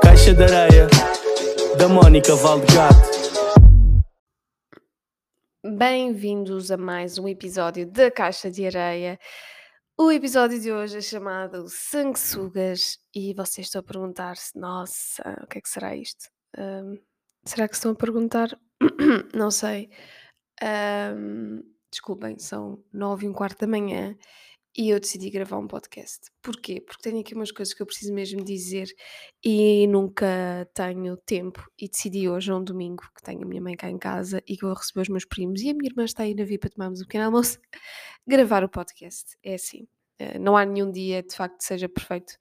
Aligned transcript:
Caixa 0.00 0.32
de 0.32 0.44
areia 0.44 0.86
da 1.76 1.88
Mónica 1.88 2.36
Valdegato. 2.36 2.94
Bem-vindos 5.64 6.70
a 6.70 6.76
mais 6.76 7.18
um 7.18 7.26
episódio 7.26 7.90
da 7.90 8.12
Caixa 8.12 8.48
de 8.48 8.64
Areia. 8.64 9.18
O 9.98 10.12
episódio 10.12 10.60
de 10.60 10.70
hoje 10.70 10.98
é 10.98 11.00
chamado 11.00 11.68
Sanguessugas 11.68 12.98
e 13.12 13.34
vocês 13.34 13.66
estão 13.66 13.80
a 13.80 13.84
perguntar-se: 13.84 14.56
nossa, 14.56 15.40
o 15.42 15.48
que 15.48 15.58
é 15.58 15.60
que 15.60 15.68
será 15.68 15.96
isto? 15.96 16.30
Ahm, 16.56 16.98
será 17.44 17.66
que 17.66 17.74
estão 17.74 17.90
a 17.90 17.96
perguntar? 17.96 18.56
Não 19.34 19.50
sei. 19.50 19.90
Ahm, 20.62 21.60
desculpem, 21.96 22.38
são 22.38 22.82
nove 22.92 23.26
e 23.26 23.28
um 23.28 23.32
quarto 23.32 23.60
da 23.60 23.66
manhã 23.66 24.16
e 24.78 24.90
eu 24.90 25.00
decidi 25.00 25.30
gravar 25.30 25.58
um 25.58 25.66
podcast. 25.66 26.30
Porquê? 26.42 26.80
Porque 26.82 27.02
tenho 27.02 27.20
aqui 27.20 27.34
umas 27.34 27.50
coisas 27.50 27.72
que 27.74 27.82
eu 27.82 27.86
preciso 27.86 28.12
mesmo 28.14 28.44
dizer 28.44 28.88
e 29.44 29.86
nunca 29.88 30.68
tenho 30.74 31.16
tempo. 31.16 31.64
E 31.78 31.88
decidi 31.88 32.28
hoje, 32.28 32.52
um 32.52 32.62
domingo, 32.62 33.02
que 33.16 33.22
tenho 33.22 33.42
a 33.42 33.46
minha 33.46 33.62
mãe 33.62 33.74
cá 33.76 33.88
em 33.90 33.98
casa 33.98 34.42
e 34.46 34.56
que 34.56 34.66
vou 34.66 34.74
receber 34.74 35.00
os 35.02 35.08
meus 35.08 35.24
primos 35.24 35.62
e 35.62 35.70
a 35.70 35.74
minha 35.74 35.88
irmã 35.90 36.04
está 36.04 36.24
aí 36.24 36.34
na 36.34 36.44
vir 36.44 36.58
para 36.58 36.70
tomarmos 36.70 37.00
um 37.00 37.04
pequeno 37.04 37.24
almoço, 37.24 37.58
gravar 38.28 38.64
o 38.64 38.68
podcast. 38.68 39.36
É 39.42 39.54
assim. 39.54 39.88
eh, 40.18 40.38
Não 40.38 40.56
há 40.56 40.64
nenhum 40.66 40.90
dia, 40.92 41.22
de 41.22 41.34
facto, 41.34 41.58
que 41.58 41.64
seja 41.64 41.88
perfeito 41.88 42.34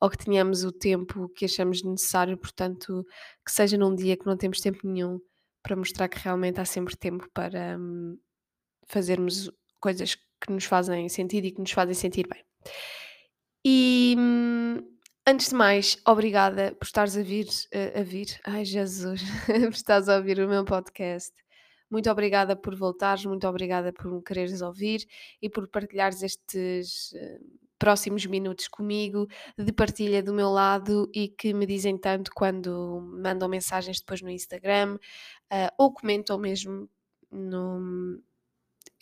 ou 0.00 0.08
que 0.10 0.18
tenhamos 0.18 0.64
o 0.64 0.72
tempo 0.72 1.28
que 1.30 1.44
achamos 1.44 1.82
necessário, 1.82 2.38
portanto, 2.38 3.04
que 3.44 3.52
seja 3.52 3.76
num 3.76 3.94
dia 3.94 4.16
que 4.16 4.26
não 4.26 4.36
temos 4.36 4.60
tempo 4.60 4.80
nenhum 4.84 5.20
para 5.62 5.76
mostrar 5.76 6.08
que 6.08 6.18
realmente 6.18 6.60
há 6.60 6.64
sempre 6.64 6.96
tempo 6.96 7.28
para 7.34 7.76
hum, 7.78 8.18
fazermos 8.92 9.50
coisas 9.80 10.14
que 10.14 10.52
nos 10.52 10.64
fazem 10.64 11.08
sentido 11.08 11.46
e 11.46 11.50
que 11.50 11.60
nos 11.60 11.72
fazem 11.72 11.94
sentir 11.94 12.26
bem. 12.28 12.44
E 13.64 14.14
hum, 14.18 14.78
antes 15.26 15.48
de 15.48 15.54
mais, 15.54 15.98
obrigada 16.06 16.74
por 16.74 16.84
estares 16.84 17.16
a 17.16 17.22
vir, 17.22 17.46
a, 17.94 18.02
vir, 18.02 18.40
ai 18.44 18.64
Jesus, 18.64 19.22
por 19.46 19.72
estares 19.72 20.08
a 20.08 20.16
ouvir 20.16 20.38
o 20.40 20.48
meu 20.48 20.64
podcast. 20.64 21.32
Muito 21.90 22.10
obrigada 22.10 22.56
por 22.56 22.74
voltares, 22.74 23.24
muito 23.24 23.46
obrigada 23.46 23.92
por 23.92 24.10
me 24.10 24.22
quereres 24.22 24.62
ouvir 24.62 25.06
e 25.40 25.48
por 25.48 25.68
partilhares 25.68 26.22
estes 26.22 27.12
eh, 27.14 27.38
próximos 27.78 28.24
minutos 28.24 28.66
comigo 28.66 29.28
de 29.58 29.72
partilha 29.72 30.22
do 30.22 30.32
meu 30.32 30.48
lado 30.48 31.10
e 31.14 31.28
que 31.28 31.52
me 31.52 31.66
dizem 31.66 31.98
tanto 31.98 32.30
quando 32.34 33.00
mandam 33.22 33.48
mensagens 33.48 33.98
depois 34.00 34.22
no 34.22 34.30
Instagram 34.30 34.98
ah, 35.50 35.72
ou 35.76 35.92
comentam 35.92 36.38
mesmo 36.38 36.88
no, 37.30 38.22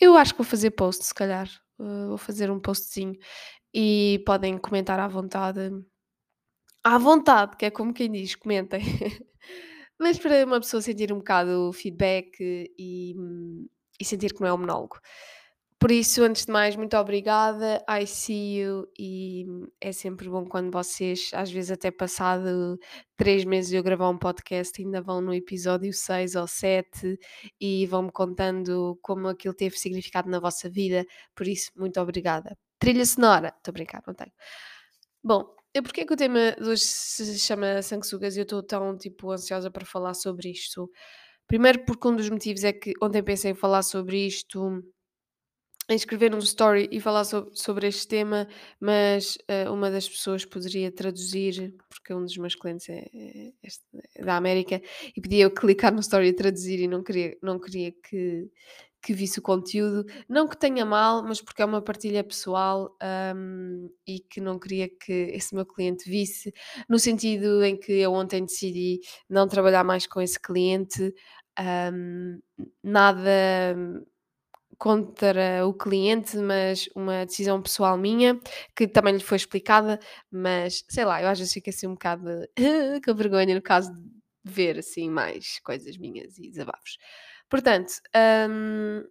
eu 0.01 0.17
acho 0.17 0.33
que 0.33 0.39
vou 0.39 0.45
fazer 0.45 0.71
post, 0.71 1.05
se 1.05 1.13
calhar. 1.13 1.47
Uh, 1.79 2.09
vou 2.09 2.17
fazer 2.17 2.49
um 2.49 2.59
postzinho 2.59 3.15
e 3.73 4.21
podem 4.25 4.57
comentar 4.57 4.99
à 4.99 5.07
vontade. 5.07 5.71
À 6.83 6.97
vontade, 6.97 7.55
que 7.55 7.65
é 7.65 7.71
como 7.71 7.93
quem 7.93 8.11
diz, 8.11 8.35
comentem. 8.35 8.81
Mas 9.99 10.17
para 10.17 10.43
uma 10.45 10.59
pessoa 10.59 10.81
sentir 10.81 11.13
um 11.13 11.19
bocado 11.19 11.69
o 11.69 11.73
feedback 11.73 12.31
e, 12.39 13.13
hum, 13.15 13.67
e 13.99 14.03
sentir 14.03 14.33
que 14.33 14.41
não 14.41 14.47
é 14.47 14.53
um 14.53 14.57
monólogo. 14.57 14.99
Por 15.81 15.89
isso, 15.89 16.21
antes 16.21 16.45
de 16.45 16.51
mais, 16.51 16.75
muito 16.75 16.95
obrigada. 16.95 17.83
I 17.89 18.05
see 18.05 18.59
you. 18.59 18.87
E 18.99 19.47
é 19.81 19.91
sempre 19.91 20.29
bom 20.29 20.45
quando 20.45 20.71
vocês, 20.71 21.31
às 21.33 21.51
vezes 21.51 21.71
até 21.71 21.89
passado 21.89 22.77
três 23.17 23.43
meses 23.43 23.71
de 23.71 23.77
eu 23.77 23.83
gravar 23.83 24.07
um 24.09 24.17
podcast, 24.17 24.79
ainda 24.79 25.01
vão 25.01 25.21
no 25.21 25.33
episódio 25.33 25.91
6 25.91 26.35
ou 26.35 26.45
7 26.45 27.17
e 27.59 27.87
vão-me 27.87 28.11
contando 28.11 28.95
como 29.01 29.27
aquilo 29.27 29.55
teve 29.55 29.75
significado 29.75 30.29
na 30.29 30.39
vossa 30.39 30.69
vida. 30.69 31.03
Por 31.33 31.47
isso, 31.47 31.71
muito 31.75 31.99
obrigada. 31.99 32.55
Trilha 32.77 33.03
sonora. 33.03 33.47
Estou 33.57 33.71
a 33.71 33.73
brincar, 33.73 34.03
não 34.05 34.13
tenho. 34.13 34.31
Bom, 35.23 35.55
eu 35.73 35.81
porquê 35.81 36.05
que 36.05 36.13
o 36.13 36.17
tema 36.17 36.51
de 36.61 36.69
hoje 36.69 36.83
se 36.83 37.39
chama 37.39 37.81
sanguessugas 37.81 38.35
e 38.35 38.41
eu 38.41 38.43
estou 38.43 38.61
tão, 38.61 38.95
tipo, 38.95 39.31
ansiosa 39.31 39.71
para 39.71 39.83
falar 39.83 40.13
sobre 40.13 40.51
isto? 40.51 40.91
Primeiro 41.47 41.83
porque 41.85 42.07
um 42.07 42.15
dos 42.15 42.29
motivos 42.29 42.63
é 42.63 42.71
que 42.71 42.93
ontem 43.01 43.23
pensei 43.23 43.49
em 43.49 43.55
falar 43.55 43.81
sobre 43.81 44.27
isto 44.27 44.83
em 45.89 45.95
escrever 45.95 46.33
um 46.33 46.37
story 46.39 46.87
e 46.91 46.99
falar 47.01 47.23
so- 47.25 47.49
sobre 47.53 47.87
este 47.87 48.07
tema, 48.07 48.47
mas 48.79 49.37
eh, 49.47 49.69
uma 49.69 49.91
das 49.91 50.07
pessoas 50.07 50.45
poderia 50.45 50.91
traduzir, 50.91 51.75
porque 51.89 52.13
um 52.13 52.23
dos 52.23 52.37
meus 52.37 52.55
clientes 52.55 52.87
é, 52.89 53.09
é 53.13 53.51
este- 53.63 53.83
é 54.15 54.23
da 54.23 54.37
América, 54.37 54.81
e 55.15 55.19
pedia 55.21 55.43
eu 55.43 55.51
clicar 55.51 55.93
no 55.93 55.99
story 55.99 56.27
e 56.29 56.33
traduzir 56.33 56.79
e 56.79 56.87
não 56.87 57.03
queria, 57.03 57.35
não 57.43 57.59
queria 57.59 57.91
que, 57.91 58.49
que 59.01 59.13
visse 59.13 59.39
o 59.39 59.41
conteúdo. 59.41 60.05
Não 60.29 60.47
que 60.47 60.55
tenha 60.57 60.85
mal, 60.85 61.23
mas 61.23 61.41
porque 61.41 61.61
é 61.61 61.65
uma 61.65 61.81
partilha 61.81 62.23
pessoal 62.23 62.95
ahm, 63.01 63.89
e 64.07 64.19
que 64.19 64.39
não 64.39 64.59
queria 64.59 64.87
que 64.89 65.11
esse 65.33 65.53
meu 65.55 65.65
cliente 65.65 66.09
visse, 66.09 66.53
no 66.87 66.99
sentido 66.99 67.63
em 67.65 67.75
que 67.77 67.91
eu 67.93 68.13
ontem 68.13 68.45
decidi 68.45 68.99
não 69.29 69.47
trabalhar 69.47 69.83
mais 69.83 70.05
com 70.07 70.21
esse 70.21 70.39
cliente. 70.39 71.13
ahm, 71.57 72.39
nada 72.83 73.75
contra 74.81 75.63
o 75.67 75.75
cliente, 75.75 76.35
mas 76.37 76.89
uma 76.95 77.23
decisão 77.23 77.61
pessoal 77.61 77.95
minha, 77.95 78.39
que 78.75 78.87
também 78.87 79.13
lhe 79.13 79.23
foi 79.23 79.37
explicada, 79.37 79.99
mas 80.31 80.83
sei 80.89 81.05
lá, 81.05 81.21
eu 81.21 81.27
às 81.29 81.37
vezes 81.37 81.53
fico 81.53 81.69
assim 81.69 81.85
um 81.85 81.93
bocado 81.93 82.25
com 83.05 83.13
vergonha 83.13 83.53
no 83.53 83.61
caso 83.61 83.93
de 83.93 84.01
ver 84.43 84.79
assim 84.79 85.07
mais 85.07 85.59
coisas 85.59 85.97
minhas 85.97 86.39
e 86.39 86.49
desabafos. 86.49 86.97
Portanto, 87.47 87.93
hum, 88.49 89.03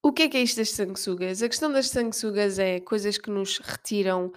o 0.00 0.12
que 0.12 0.22
é 0.22 0.28
que 0.28 0.36
é 0.36 0.42
isto 0.42 0.58
das 0.58 0.70
sanguessugas? 0.70 1.42
A 1.42 1.48
questão 1.48 1.72
das 1.72 1.88
sanguessugas 1.88 2.60
é 2.60 2.78
coisas 2.78 3.18
que 3.18 3.30
nos 3.30 3.58
retiram 3.58 4.30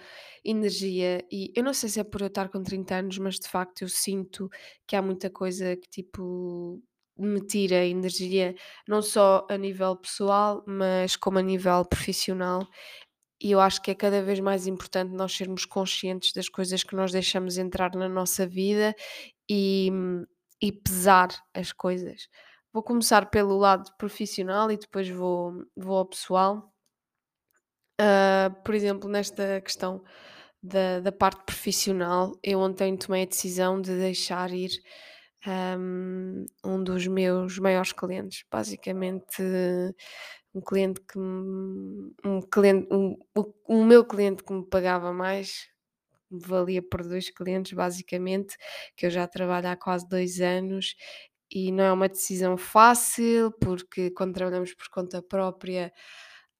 energia 0.44 1.24
e 1.30 1.52
eu 1.54 1.62
não 1.62 1.72
sei 1.72 1.88
se 1.88 2.00
é 2.00 2.04
por 2.04 2.20
eu 2.20 2.26
estar 2.26 2.48
com 2.48 2.64
30 2.64 2.96
anos, 2.96 3.16
mas 3.18 3.38
de 3.38 3.46
facto 3.46 3.82
eu 3.82 3.88
sinto 3.88 4.50
que 4.88 4.96
há 4.96 5.02
muita 5.02 5.30
coisa 5.30 5.76
que 5.76 5.88
tipo 5.88 6.82
me 7.26 7.40
tira 7.46 7.84
energia, 7.84 8.54
não 8.88 9.02
só 9.02 9.46
a 9.50 9.56
nível 9.56 9.96
pessoal, 9.96 10.64
mas 10.66 11.16
como 11.16 11.38
a 11.38 11.42
nível 11.42 11.84
profissional. 11.84 12.66
E 13.40 13.50
eu 13.52 13.60
acho 13.60 13.82
que 13.82 13.90
é 13.90 13.94
cada 13.94 14.22
vez 14.22 14.40
mais 14.40 14.66
importante 14.66 15.12
nós 15.14 15.32
sermos 15.36 15.64
conscientes 15.64 16.32
das 16.32 16.48
coisas 16.48 16.84
que 16.84 16.94
nós 16.94 17.12
deixamos 17.12 17.58
entrar 17.58 17.94
na 17.94 18.08
nossa 18.08 18.46
vida 18.46 18.94
e, 19.50 19.90
e 20.62 20.72
pesar 20.72 21.28
as 21.54 21.72
coisas. 21.72 22.28
Vou 22.72 22.82
começar 22.82 23.30
pelo 23.30 23.58
lado 23.58 23.90
profissional 23.98 24.70
e 24.70 24.76
depois 24.76 25.08
vou, 25.08 25.52
vou 25.76 25.98
ao 25.98 26.06
pessoal. 26.06 26.72
Ah, 28.00 28.50
por 28.64 28.74
exemplo, 28.74 29.08
nesta 29.08 29.60
questão 29.60 30.02
da, 30.62 31.00
da 31.00 31.12
parte 31.12 31.44
profissional, 31.44 32.32
eu 32.42 32.58
ontem 32.60 32.96
tomei 32.96 33.22
a 33.22 33.26
decisão 33.26 33.80
de 33.80 33.96
deixar 33.96 34.50
ir 34.52 34.70
um 36.64 36.82
dos 36.84 37.06
meus 37.06 37.58
maiores 37.58 37.92
clientes, 37.92 38.44
basicamente 38.50 39.42
um 40.54 40.60
cliente 40.60 41.00
que 41.00 41.18
um 41.18 42.40
cliente, 42.50 42.88
um, 42.92 43.16
o, 43.36 43.54
o 43.66 43.84
meu 43.84 44.04
cliente 44.04 44.44
que 44.44 44.52
me 44.52 44.66
pagava 44.66 45.12
mais, 45.12 45.68
valia 46.30 46.82
por 46.82 47.02
dois 47.02 47.30
clientes, 47.30 47.72
basicamente, 47.72 48.56
que 48.96 49.06
eu 49.06 49.10
já 49.10 49.26
trabalho 49.26 49.68
há 49.68 49.76
quase 49.76 50.08
dois 50.08 50.40
anos. 50.40 50.94
E 51.50 51.70
não 51.72 51.84
é 51.84 51.92
uma 51.92 52.08
decisão 52.08 52.56
fácil, 52.56 53.52
porque 53.60 54.10
quando 54.10 54.34
trabalhamos 54.34 54.74
por 54.74 54.88
conta 54.90 55.22
própria, 55.22 55.92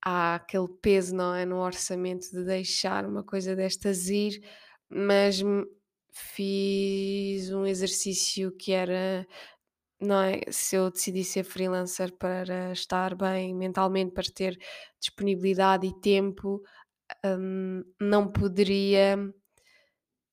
há 0.04 0.36
aquele 0.36 0.68
peso, 0.82 1.14
não 1.14 1.34
é, 1.34 1.46
no 1.46 1.58
orçamento 1.58 2.30
de 2.30 2.44
deixar 2.44 3.06
uma 3.06 3.24
coisa 3.24 3.56
destas 3.56 4.08
ir, 4.08 4.42
mas 4.90 5.42
fiz 6.12 7.50
um 7.52 7.66
exercício 7.66 8.52
que 8.56 8.72
era, 8.72 9.26
não 10.00 10.20
é, 10.22 10.40
se 10.50 10.76
eu 10.76 10.90
decidi 10.90 11.24
ser 11.24 11.44
freelancer 11.44 12.12
para 12.18 12.72
estar 12.72 13.14
bem 13.16 13.54
mentalmente, 13.54 14.12
para 14.12 14.24
ter 14.34 14.58
disponibilidade 15.00 15.86
e 15.86 16.00
tempo, 16.00 16.62
hum, 17.24 17.84
não 18.00 18.30
poderia 18.32 19.16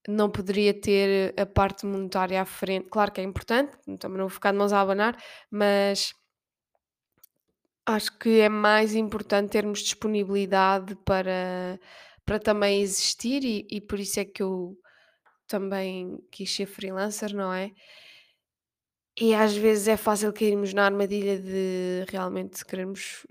não 0.07 0.29
poderia 0.29 0.73
ter 0.73 1.33
a 1.39 1.45
parte 1.45 1.85
monetária 1.85 2.41
à 2.41 2.45
frente. 2.45 2.89
Claro 2.89 3.11
que 3.11 3.21
é 3.21 3.23
importante, 3.23 3.77
também 3.99 4.17
não 4.17 4.25
vou 4.25 4.29
ficar 4.29 4.51
de 4.51 4.57
mãos 4.57 4.73
a 4.73 4.81
abanar, 4.81 5.15
mas 5.51 6.13
Acho 7.85 8.17
que 8.19 8.39
é 8.39 8.49
mais 8.49 8.93
importante 8.93 9.49
termos 9.51 9.79
disponibilidade 9.79 10.95
para, 10.97 11.79
para 12.23 12.39
também 12.39 12.81
existir 12.81 13.43
e, 13.43 13.67
e 13.69 13.81
por 13.81 13.99
isso 13.99 14.19
é 14.19 14.25
que 14.25 14.43
eu 14.43 14.77
também 15.49 16.19
quis 16.31 16.55
ser 16.55 16.65
freelancer, 16.67 17.35
não 17.35 17.51
é? 17.53 17.71
E 19.19 19.33
às 19.35 19.55
vezes 19.55 19.87
é 19.87 19.97
fácil 19.97 20.31
cairmos 20.31 20.73
na 20.73 20.85
armadilha 20.85 21.37
de 21.39 22.05
realmente 22.09 22.63
queremos 22.65 23.25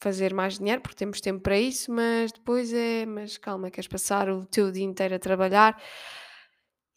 fazer 0.00 0.34
mais 0.34 0.58
dinheiro 0.58 0.82
porque 0.82 0.96
temos 0.96 1.20
tempo 1.20 1.40
para 1.40 1.58
isso, 1.58 1.90
mas 1.92 2.32
depois 2.32 2.72
é, 2.72 3.06
mas 3.06 3.38
calma, 3.38 3.70
queres 3.70 3.88
passar 3.88 4.28
o 4.28 4.44
teu 4.46 4.70
dia 4.70 4.84
inteiro 4.84 5.14
a 5.14 5.18
trabalhar 5.18 5.80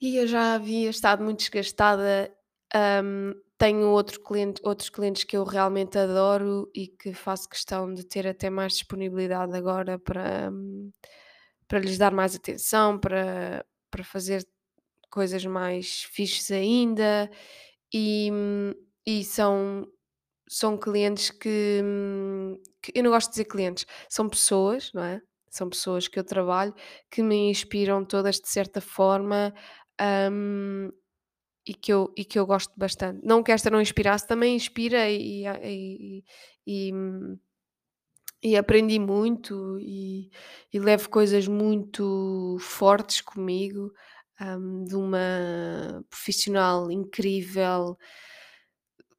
e 0.01 0.17
eu 0.17 0.27
já 0.27 0.55
havia 0.55 0.89
estado 0.89 1.23
muito 1.23 1.39
desgastada 1.39 2.31
hum, 3.03 3.33
tenho 3.57 3.89
outro 3.89 4.21
cliente, 4.21 4.61
outros 4.63 4.89
clientes 4.89 5.23
que 5.23 5.35
eu 5.35 5.43
realmente 5.43 5.97
adoro 5.97 6.69
e 6.75 6.87
que 6.87 7.13
faço 7.13 7.49
questão 7.49 7.91
de 7.93 8.03
ter 8.05 8.27
até 8.27 8.49
mais 8.49 8.73
disponibilidade 8.73 9.55
agora 9.55 9.97
para, 9.97 10.51
hum, 10.51 10.91
para 11.67 11.79
lhes 11.79 11.97
dar 11.97 12.13
mais 12.13 12.35
atenção, 12.35 12.97
para, 12.99 13.65
para 13.91 14.03
fazer 14.03 14.47
coisas 15.09 15.45
mais 15.45 16.03
fixes 16.03 16.51
ainda 16.51 17.29
e, 17.93 18.29
e 19.05 19.23
são, 19.23 19.87
são 20.47 20.77
clientes 20.77 21.29
que, 21.31 21.81
que 22.81 22.91
eu 22.95 23.03
não 23.03 23.11
gosto 23.11 23.27
de 23.27 23.33
dizer 23.33 23.45
clientes, 23.45 23.85
são 24.09 24.29
pessoas, 24.29 24.91
não 24.93 25.03
é? 25.03 25.21
São 25.49 25.69
pessoas 25.69 26.07
que 26.07 26.19
eu 26.19 26.23
trabalho 26.23 26.73
que 27.09 27.23
me 27.23 27.49
inspiram 27.49 28.05
todas 28.05 28.35
de 28.35 28.47
certa 28.47 28.81
forma 28.81 29.53
hum, 30.31 30.91
e, 31.65 31.73
que 31.73 31.91
eu, 31.91 32.13
e 32.17 32.25
que 32.25 32.37
eu 32.39 32.45
gosto 32.45 32.73
bastante. 32.77 33.25
Não 33.25 33.43
que 33.43 33.51
esta 33.51 33.69
não 33.69 33.81
inspirasse, 33.81 34.27
também 34.27 34.55
inspira 34.55 35.09
e, 35.09 35.45
e, 35.63 36.23
e, 36.65 36.93
hum, 36.93 37.37
e 38.41 38.55
aprendi 38.57 38.99
muito 38.99 39.77
e, 39.79 40.29
e 40.73 40.79
levo 40.79 41.09
coisas 41.09 41.47
muito 41.47 42.57
fortes 42.59 43.21
comigo 43.21 43.91
hum, 44.41 44.83
de 44.85 44.95
uma 44.95 46.03
profissional 46.09 46.91
incrível, 46.91 47.97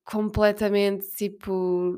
completamente 0.05 1.09
tipo. 1.17 1.97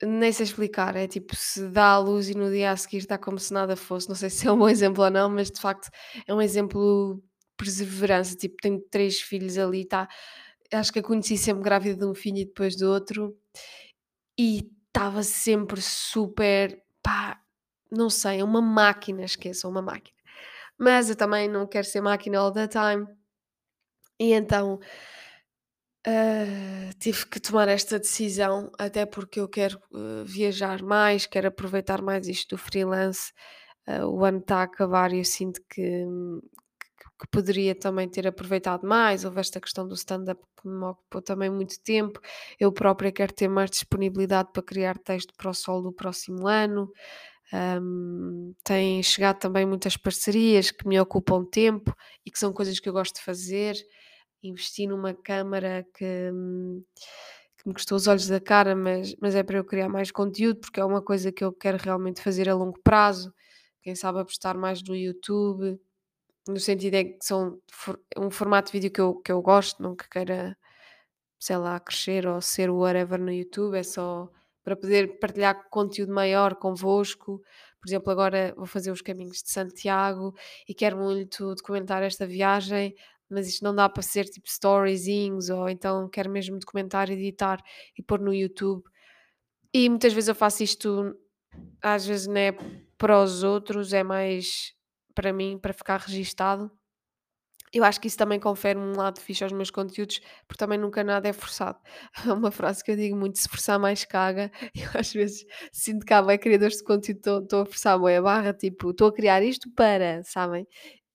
Nem 0.00 0.30
sei 0.32 0.44
explicar, 0.44 0.94
é 0.94 1.08
tipo 1.08 1.34
se 1.34 1.68
dá 1.70 1.90
a 1.94 1.98
luz 1.98 2.28
e 2.30 2.34
no 2.36 2.48
dia 2.50 2.70
a 2.70 2.76
seguir 2.76 2.98
está 2.98 3.18
como 3.18 3.38
se 3.38 3.52
nada 3.52 3.74
fosse. 3.76 4.08
Não 4.08 4.14
sei 4.14 4.30
se 4.30 4.46
é 4.46 4.52
um 4.52 4.58
bom 4.58 4.68
exemplo 4.68 5.02
ou 5.04 5.10
não, 5.10 5.28
mas 5.28 5.50
de 5.50 5.60
facto 5.60 5.88
é 6.26 6.32
um 6.34 6.40
exemplo 6.40 7.16
de 7.16 7.22
perseverança. 7.56 8.36
Tipo, 8.36 8.56
tenho 8.62 8.80
três 8.90 9.20
filhos 9.20 9.58
ali, 9.58 9.84
tá? 9.84 10.08
Acho 10.72 10.92
que 10.92 11.00
a 11.00 11.02
conheci 11.02 11.36
sempre 11.38 11.64
grávida 11.64 11.96
de 11.98 12.06
um 12.06 12.14
filho 12.14 12.38
e 12.38 12.44
depois 12.46 12.76
do 12.76 12.90
outro, 12.90 13.36
e 14.38 14.70
estava 14.98 15.22
sempre 15.22 15.80
super, 15.80 16.82
pá, 17.00 17.40
não 17.90 18.10
sei, 18.10 18.40
é 18.40 18.44
uma 18.44 18.60
máquina, 18.60 19.22
esqueça, 19.24 19.68
uma 19.68 19.80
máquina. 19.80 20.18
Mas 20.76 21.08
eu 21.08 21.14
também 21.14 21.48
não 21.48 21.68
quero 21.68 21.86
ser 21.86 22.00
máquina 22.00 22.40
all 22.40 22.52
the 22.52 22.66
time, 22.66 23.06
e 24.18 24.32
então 24.32 24.80
ah, 26.04 26.90
tive 26.98 27.26
que 27.26 27.38
tomar 27.38 27.68
esta 27.68 27.98
decisão, 27.98 28.72
até 28.78 29.06
porque 29.06 29.38
eu 29.40 29.48
quero 29.48 29.78
uh, 29.92 30.24
viajar 30.24 30.82
mais, 30.82 31.26
quero 31.26 31.48
aproveitar 31.48 32.02
mais 32.02 32.26
isto 32.26 32.56
do 32.56 32.58
freelance. 32.58 33.32
Uh, 33.86 34.06
o 34.06 34.24
ano 34.24 34.38
está 34.38 34.58
a 34.58 34.62
acabar 34.64 35.12
e 35.12 35.18
eu 35.18 35.24
sinto 35.24 35.60
que, 35.68 36.06
que, 37.18 37.26
poderia 37.30 37.74
também 37.74 38.08
ter 38.08 38.26
aproveitado 38.26 38.86
mais. 38.86 39.24
Houve 39.24 39.40
esta 39.40 39.60
questão 39.60 39.86
do 39.86 39.94
stand-up 39.94 40.40
que 40.60 40.68
me 40.68 40.84
ocupou 40.84 41.22
também 41.22 41.50
muito 41.50 41.80
tempo. 41.82 42.20
Eu 42.58 42.72
própria 42.72 43.12
quero 43.12 43.32
ter 43.32 43.48
mais 43.48 43.70
disponibilidade 43.70 44.50
para 44.52 44.62
criar 44.62 44.98
texto 44.98 45.32
para 45.36 45.50
o 45.50 45.54
sol 45.54 45.82
do 45.82 45.92
próximo 45.92 46.46
ano. 46.46 46.90
Um, 47.52 48.54
tem 48.62 49.02
chegado 49.02 49.38
também 49.38 49.64
muitas 49.66 49.96
parcerias 49.96 50.70
que 50.70 50.86
me 50.86 51.00
ocupam 51.00 51.44
tempo 51.44 51.94
e 52.24 52.30
que 52.30 52.38
são 52.38 52.52
coisas 52.52 52.78
que 52.78 52.88
eu 52.88 52.92
gosto 52.92 53.16
de 53.16 53.22
fazer 53.22 53.74
investi 54.42 54.86
numa 54.86 55.14
câmara 55.14 55.86
que, 55.94 56.30
hum, 56.32 56.82
que 57.56 57.68
me 57.68 57.74
custou 57.74 57.96
os 57.96 58.06
olhos 58.06 58.28
da 58.28 58.40
cara, 58.40 58.74
mas, 58.76 59.14
mas 59.20 59.34
é 59.34 59.42
para 59.42 59.58
eu 59.58 59.64
criar 59.64 59.88
mais 59.88 60.10
conteúdo, 60.10 60.60
porque 60.60 60.80
é 60.80 60.84
uma 60.84 61.02
coisa 61.02 61.32
que 61.32 61.44
eu 61.44 61.52
quero 61.52 61.78
realmente 61.78 62.22
fazer 62.22 62.48
a 62.48 62.54
longo 62.54 62.78
prazo. 62.82 63.32
Quem 63.82 63.94
sabe 63.94 64.20
apostar 64.20 64.56
mais 64.56 64.82
no 64.82 64.94
YouTube, 64.94 65.78
no 66.48 66.58
sentido 66.58 66.94
é 66.94 67.04
que 67.04 67.18
são 67.22 67.60
um 68.16 68.30
formato 68.30 68.72
de 68.72 68.78
vídeo 68.78 68.90
que 68.92 69.00
eu, 69.00 69.14
que 69.16 69.32
eu 69.32 69.42
gosto, 69.42 69.82
não 69.82 69.94
que 69.96 70.08
queira, 70.08 70.56
sei 71.38 71.56
lá, 71.56 71.78
crescer 71.80 72.26
ou 72.26 72.40
ser 72.40 72.70
whatever 72.70 73.20
no 73.20 73.32
YouTube, 73.32 73.76
é 73.78 73.82
só 73.82 74.30
para 74.64 74.76
poder 74.76 75.18
partilhar 75.18 75.68
conteúdo 75.70 76.12
maior 76.12 76.56
convosco. 76.56 77.40
Por 77.80 77.88
exemplo, 77.88 78.10
agora 78.12 78.54
vou 78.56 78.66
fazer 78.66 78.90
os 78.90 79.02
caminhos 79.02 79.42
de 79.42 79.50
Santiago 79.50 80.34
e 80.68 80.74
quero 80.74 80.96
muito 80.98 81.54
documentar 81.54 82.02
esta 82.02 82.26
viagem 82.26 82.94
mas 83.28 83.48
isto 83.48 83.62
não 83.64 83.74
dá 83.74 83.88
para 83.88 84.02
ser 84.02 84.24
tipo 84.24 84.48
storyzinhos 84.48 85.50
ou 85.50 85.68
então 85.68 86.08
quero 86.08 86.30
mesmo 86.30 86.58
documentar, 86.58 87.10
editar 87.10 87.62
e 87.96 88.02
pôr 88.02 88.20
no 88.20 88.32
YouTube. 88.32 88.82
E 89.72 89.88
muitas 89.88 90.12
vezes 90.12 90.28
eu 90.28 90.34
faço 90.34 90.62
isto, 90.62 91.14
às 91.82 92.06
vezes 92.06 92.26
não 92.26 92.36
é 92.36 92.52
para 92.96 93.22
os 93.22 93.42
outros, 93.42 93.92
é 93.92 94.02
mais 94.02 94.74
para 95.18 95.32
mim, 95.32 95.58
para 95.58 95.72
ficar 95.72 95.98
registado. 95.98 96.70
Eu 97.72 97.84
acho 97.84 98.00
que 98.00 98.06
isso 98.08 98.16
também 98.16 98.40
confere 98.40 98.78
um 98.78 98.92
lado 98.96 99.20
fixe 99.20 99.44
aos 99.44 99.52
meus 99.52 99.70
conteúdos, 99.70 100.20
porque 100.46 100.58
também 100.58 100.78
nunca 100.78 101.04
nada 101.04 101.28
é 101.28 101.32
forçado. 101.32 101.78
É 102.26 102.32
uma 102.32 102.50
frase 102.50 102.82
que 102.84 102.90
eu 102.92 102.96
digo 102.96 103.16
muito: 103.16 103.38
se 103.38 103.48
forçar 103.48 103.78
mais 103.80 104.04
caga. 104.04 104.50
Eu 104.74 104.88
às 104.94 105.12
vezes 105.12 105.44
sinto 105.72 106.06
que 106.06 106.14
há 106.14 106.22
bem 106.22 106.38
criadores 106.38 106.78
de 106.78 106.84
conteúdo, 106.84 107.42
estou 107.44 107.62
a 107.62 107.66
forçar 107.66 107.94
a 107.98 108.22
barra, 108.22 108.54
tipo, 108.54 108.90
estou 108.90 109.08
a 109.08 109.12
criar 109.14 109.42
isto 109.42 109.70
para, 109.74 110.22
sabem? 110.24 110.66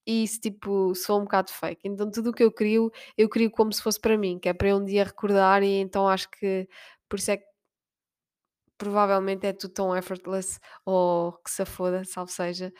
e 0.08 0.24
isso 0.24 0.40
tipo 0.42 0.96
sou 0.96 1.20
um 1.22 1.24
bocado 1.26 1.52
fake. 1.52 1.88
Então 1.88 2.12
tudo 2.12 2.32
o 2.32 2.34
que 2.34 2.44
eu 2.44 2.52
crio, 2.52 2.92
eu 3.18 3.30
crio 3.30 3.52
como 3.52 3.74
se 3.74 3.82
fosse 3.84 4.00
para 4.02 4.18
mim, 4.18 4.40
que 4.40 4.50
é 4.50 4.54
para 4.54 4.70
eu 4.70 4.78
um 4.78 4.86
dia 4.86 5.04
recordar 5.06 5.64
e 5.64 5.80
então 5.80 6.08
acho 6.10 6.30
que 6.32 6.68
por 7.10 7.20
isso 7.20 7.32
é 7.32 7.38
que 7.38 7.46
provavelmente 8.78 9.46
é 9.48 9.54
tudo 9.54 9.74
tão 9.74 9.96
effortless 9.96 10.60
ou 10.86 11.34
que 11.44 11.50
se 11.52 11.66
foda, 11.66 12.04
salvo 12.06 12.32
seja, 12.32 12.72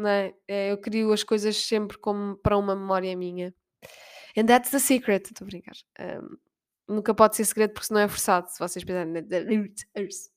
porque 0.00 0.02
não 0.02 0.08
é? 0.08 0.34
É, 0.48 0.72
eu 0.72 0.78
crio 0.78 1.12
as 1.12 1.22
coisas 1.22 1.56
sempre 1.56 1.98
como 1.98 2.36
para 2.36 2.56
uma 2.56 2.74
memória 2.74 3.14
minha. 3.16 3.54
And 4.36 4.46
that's 4.46 4.70
the 4.70 4.78
secret, 4.78 5.26
estou 5.26 5.44
a 5.44 5.48
brincar. 5.48 5.74
Um, 6.00 6.94
nunca 6.94 7.14
pode 7.14 7.36
ser 7.36 7.44
segredo 7.44 7.74
porque 7.74 7.92
não 7.92 8.00
é 8.00 8.08
forçado, 8.08 8.48
se 8.50 8.58
vocês 8.58 8.84
pensarem. 8.84 9.24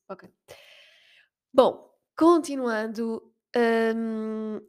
Ok. 0.08 0.28
Bom, 1.52 1.90
continuando. 2.16 3.22
Um, 3.56 4.60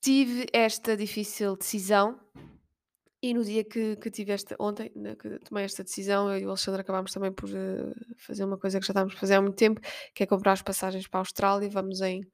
tive 0.00 0.46
esta 0.52 0.96
difícil 0.96 1.56
decisão 1.56 2.20
e 3.20 3.34
no 3.34 3.44
dia 3.44 3.64
que, 3.64 3.96
que 3.96 4.10
tive 4.10 4.32
esta, 4.32 4.56
ontem, 4.58 4.90
né, 4.96 5.14
que 5.14 5.38
tomei 5.40 5.64
esta 5.64 5.84
decisão, 5.84 6.28
eu 6.30 6.38
e 6.38 6.46
o 6.46 6.48
Alexandre 6.48 6.80
acabámos 6.80 7.12
também 7.12 7.32
por 7.32 7.48
uh, 7.48 7.94
fazer 8.16 8.44
uma 8.44 8.58
coisa 8.58 8.80
que 8.80 8.86
já 8.86 8.92
estávamos 8.92 9.14
a 9.14 9.18
fazer 9.18 9.34
há 9.34 9.42
muito 9.42 9.56
tempo, 9.56 9.80
que 10.14 10.24
é 10.24 10.26
comprar 10.26 10.52
as 10.52 10.62
passagens 10.62 11.06
para 11.06 11.18
a 11.18 11.22
Austrália. 11.22 11.68
Vamos 11.68 12.00
em 12.00 12.24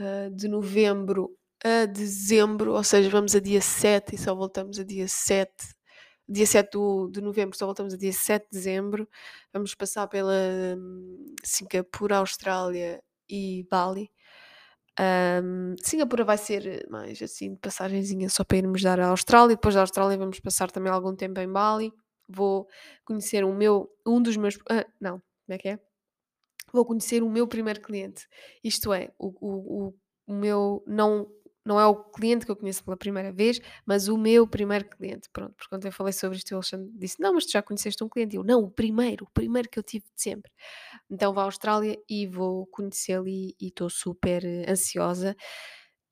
uh, 0.00 0.30
de 0.34 0.48
novembro 0.48 1.36
a 1.64 1.86
dezembro, 1.86 2.72
ou 2.74 2.84
seja, 2.84 3.08
vamos 3.08 3.34
a 3.34 3.40
dia 3.40 3.60
7 3.60 4.14
e 4.14 4.18
só 4.18 4.34
voltamos 4.34 4.78
a 4.78 4.84
dia 4.84 5.08
7. 5.08 5.50
Dia 6.28 6.46
7 6.46 6.70
do, 6.72 7.08
de 7.10 7.20
novembro, 7.20 7.56
só 7.56 7.66
voltamos 7.66 7.94
a 7.94 7.96
dia 7.96 8.12
7 8.12 8.44
de 8.44 8.50
dezembro. 8.50 9.08
Vamos 9.52 9.74
passar 9.74 10.06
pela 10.08 10.32
um, 10.76 11.34
Singapura, 11.42 12.18
Austrália 12.18 13.02
e 13.28 13.66
Bali. 13.70 14.10
Um, 15.00 15.74
Singapura 15.82 16.24
vai 16.24 16.38
ser 16.38 16.86
mais 16.88 17.20
assim 17.20 17.54
de 17.54 17.60
passagenzinha 17.60 18.28
só 18.28 18.44
para 18.44 18.58
irmos 18.58 18.82
dar 18.82 19.00
à 19.00 19.08
Austrália. 19.08 19.56
Depois 19.56 19.74
da 19.74 19.80
Austrália 19.80 20.18
vamos 20.18 20.40
passar 20.40 20.70
também 20.70 20.92
algum 20.92 21.14
tempo 21.16 21.40
em 21.40 21.50
Bali. 21.50 21.92
Vou 22.28 22.68
conhecer 23.04 23.44
o 23.44 23.54
meu, 23.54 23.90
um 24.06 24.22
dos 24.22 24.36
meus. 24.36 24.58
Ah, 24.70 24.86
não, 25.00 25.18
como 25.46 25.54
é 25.54 25.58
que 25.58 25.68
é? 25.68 25.93
Vou 26.74 26.84
conhecer 26.84 27.22
o 27.22 27.30
meu 27.30 27.46
primeiro 27.46 27.80
cliente. 27.80 28.26
Isto 28.62 28.92
é, 28.92 29.12
o, 29.16 29.28
o, 29.40 29.94
o, 30.26 30.34
meu 30.34 30.82
não 30.88 31.30
não 31.64 31.78
é 31.80 31.86
o 31.86 31.94
cliente 31.94 32.44
que 32.44 32.50
eu 32.50 32.56
conheço 32.56 32.84
pela 32.84 32.96
primeira 32.96 33.32
vez, 33.32 33.60
mas 33.86 34.08
o 34.08 34.18
meu 34.18 34.44
primeiro 34.44 34.84
cliente. 34.86 35.30
Pronto, 35.32 35.54
porque 35.54 35.68
quando 35.70 35.86
eu 35.86 35.92
falei 35.92 36.12
sobre 36.12 36.36
isto, 36.36 36.50
o 36.50 36.56
Alexandre 36.56 36.90
disse: 36.92 37.20
Não, 37.20 37.32
mas 37.32 37.46
tu 37.46 37.52
já 37.52 37.62
conheceste 37.62 38.02
um 38.02 38.08
cliente? 38.08 38.34
Eu, 38.34 38.42
não, 38.42 38.64
o 38.64 38.70
primeiro, 38.70 39.24
o 39.24 39.30
primeiro 39.30 39.68
que 39.70 39.78
eu 39.78 39.82
tive 39.84 40.04
de 40.04 40.20
sempre. 40.20 40.50
Então 41.08 41.32
vou 41.32 41.42
à 41.42 41.44
Austrália 41.44 41.96
e 42.10 42.26
vou 42.26 42.66
conhecê-lo 42.66 43.28
e 43.28 43.54
estou 43.60 43.88
super 43.88 44.44
eh, 44.44 44.68
ansiosa. 44.68 45.36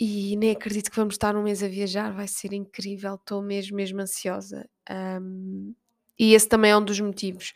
E 0.01 0.37
nem 0.37 0.53
acredito 0.53 0.91
que 0.91 0.97
vamos 0.97 1.15
estar 1.15 1.37
um 1.37 1.43
mês 1.43 1.61
a 1.63 1.69
viajar, 1.69 2.13
vai 2.13 2.29
ser 2.29 2.53
incrível, 2.53 3.17
estou 3.17 3.43
mesmo, 3.43 3.77
mesmo 3.77 4.01
ansiosa. 4.01 4.69
Um, 4.89 5.75
e 6.19 6.35
esse 6.35 6.49
também 6.49 6.71
é 6.71 6.77
um 6.77 6.85
dos 6.85 7.01
motivos. 7.01 7.53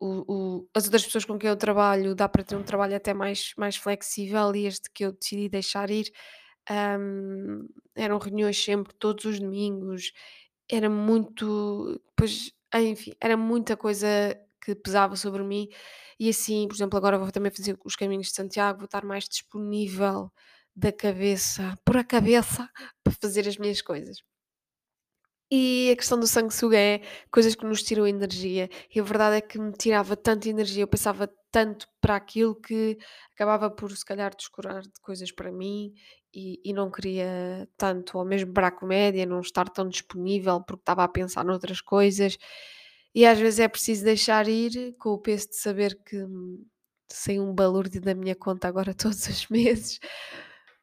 O, 0.00 0.60
o, 0.62 0.68
as 0.74 0.84
outras 0.84 1.04
pessoas 1.04 1.24
com 1.24 1.38
quem 1.38 1.48
eu 1.50 1.56
trabalho 1.56 2.14
dá 2.14 2.28
para 2.28 2.44
ter 2.44 2.56
um 2.56 2.62
trabalho 2.62 2.96
até 2.96 3.14
mais, 3.14 3.52
mais 3.56 3.76
flexível 3.76 4.54
e 4.54 4.66
este 4.66 4.90
que 4.92 5.04
eu 5.04 5.12
decidi 5.12 5.48
deixar 5.48 5.90
ir 5.90 6.12
um, 6.70 7.66
eram 7.94 8.18
reuniões 8.18 8.62
sempre, 8.62 8.94
todos 8.94 9.24
os 9.24 9.40
domingos, 9.40 10.12
era 10.70 10.90
muito, 10.90 12.00
pois, 12.16 12.52
enfim, 12.74 13.12
era 13.20 13.36
muita 13.36 13.76
coisa 13.76 14.06
que 14.62 14.74
pesava 14.74 15.16
sobre 15.16 15.42
mim. 15.44 15.68
E 16.18 16.28
assim, 16.28 16.66
por 16.68 16.74
exemplo, 16.74 16.96
agora 16.98 17.18
vou 17.18 17.30
também 17.30 17.52
fazer 17.52 17.78
os 17.84 17.96
caminhos 17.96 18.28
de 18.28 18.34
Santiago, 18.34 18.78
vou 18.80 18.86
estar 18.86 19.04
mais 19.04 19.24
disponível 19.28 20.32
da 20.74 20.92
cabeça, 20.92 21.74
por 21.84 21.96
a 21.96 22.04
cabeça, 22.04 22.68
para 23.04 23.14
fazer 23.20 23.48
as 23.48 23.56
minhas 23.58 23.80
coisas. 23.82 24.18
E 25.50 25.90
a 25.92 25.96
questão 25.96 26.18
do 26.18 26.26
sanguessuga 26.26 26.76
é 26.76 27.00
coisas 27.30 27.54
que 27.54 27.64
nos 27.64 27.82
tiram 27.82 28.06
energia. 28.06 28.68
E 28.94 28.98
a 28.98 29.02
verdade 29.02 29.36
é 29.36 29.40
que 29.40 29.58
me 29.58 29.72
tirava 29.72 30.16
tanta 30.16 30.48
energia, 30.48 30.82
eu 30.82 30.88
pensava 30.88 31.28
tanto 31.52 31.86
para 32.00 32.16
aquilo 32.16 32.54
que 32.54 32.98
acabava 33.34 33.70
por 33.70 33.90
se 33.96 34.04
calhar 34.04 34.34
descurar 34.34 34.82
de 34.82 35.00
coisas 35.00 35.30
para 35.32 35.52
mim 35.52 35.94
e, 36.34 36.60
e 36.64 36.72
não 36.72 36.90
queria 36.90 37.68
tanto, 37.76 38.18
ou 38.18 38.24
mesmo 38.24 38.52
para 38.52 38.68
a 38.68 38.70
comédia, 38.72 39.24
não 39.24 39.40
estar 39.40 39.68
tão 39.70 39.88
disponível 39.88 40.60
porque 40.62 40.82
estava 40.82 41.04
a 41.04 41.08
pensar 41.08 41.44
noutras 41.44 41.80
coisas. 41.80 42.36
E 43.14 43.24
às 43.24 43.38
vezes 43.38 43.60
é 43.60 43.68
preciso 43.68 44.04
deixar 44.04 44.48
ir 44.48 44.94
com 44.98 45.10
o 45.10 45.18
peso 45.18 45.48
de 45.48 45.56
saber 45.56 45.98
que 46.04 46.22
hum, 46.24 46.64
sem 47.08 47.40
um 47.40 47.54
balúrdio 47.54 48.00
da 48.00 48.14
minha 48.14 48.34
conta 48.36 48.68
agora 48.68 48.92
todos 48.94 49.26
os 49.28 49.48
meses, 49.48 49.98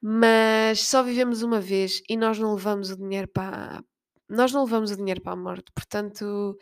mas 0.01 0.82
só 0.82 1.03
vivemos 1.03 1.43
uma 1.43 1.60
vez 1.62 2.01
e 2.10 2.17
nós 2.17 2.39
não 2.39 2.55
levamos 2.55 2.89
o 2.91 2.98
dinheiro 2.98 3.27
para 3.27 3.84
nós 4.29 4.51
não 4.53 4.63
levamos 4.65 4.91
o 4.91 4.97
dinheiro 4.97 5.21
para 5.21 5.33
a 5.33 5.35
morte, 5.35 5.71
portanto, 5.73 6.57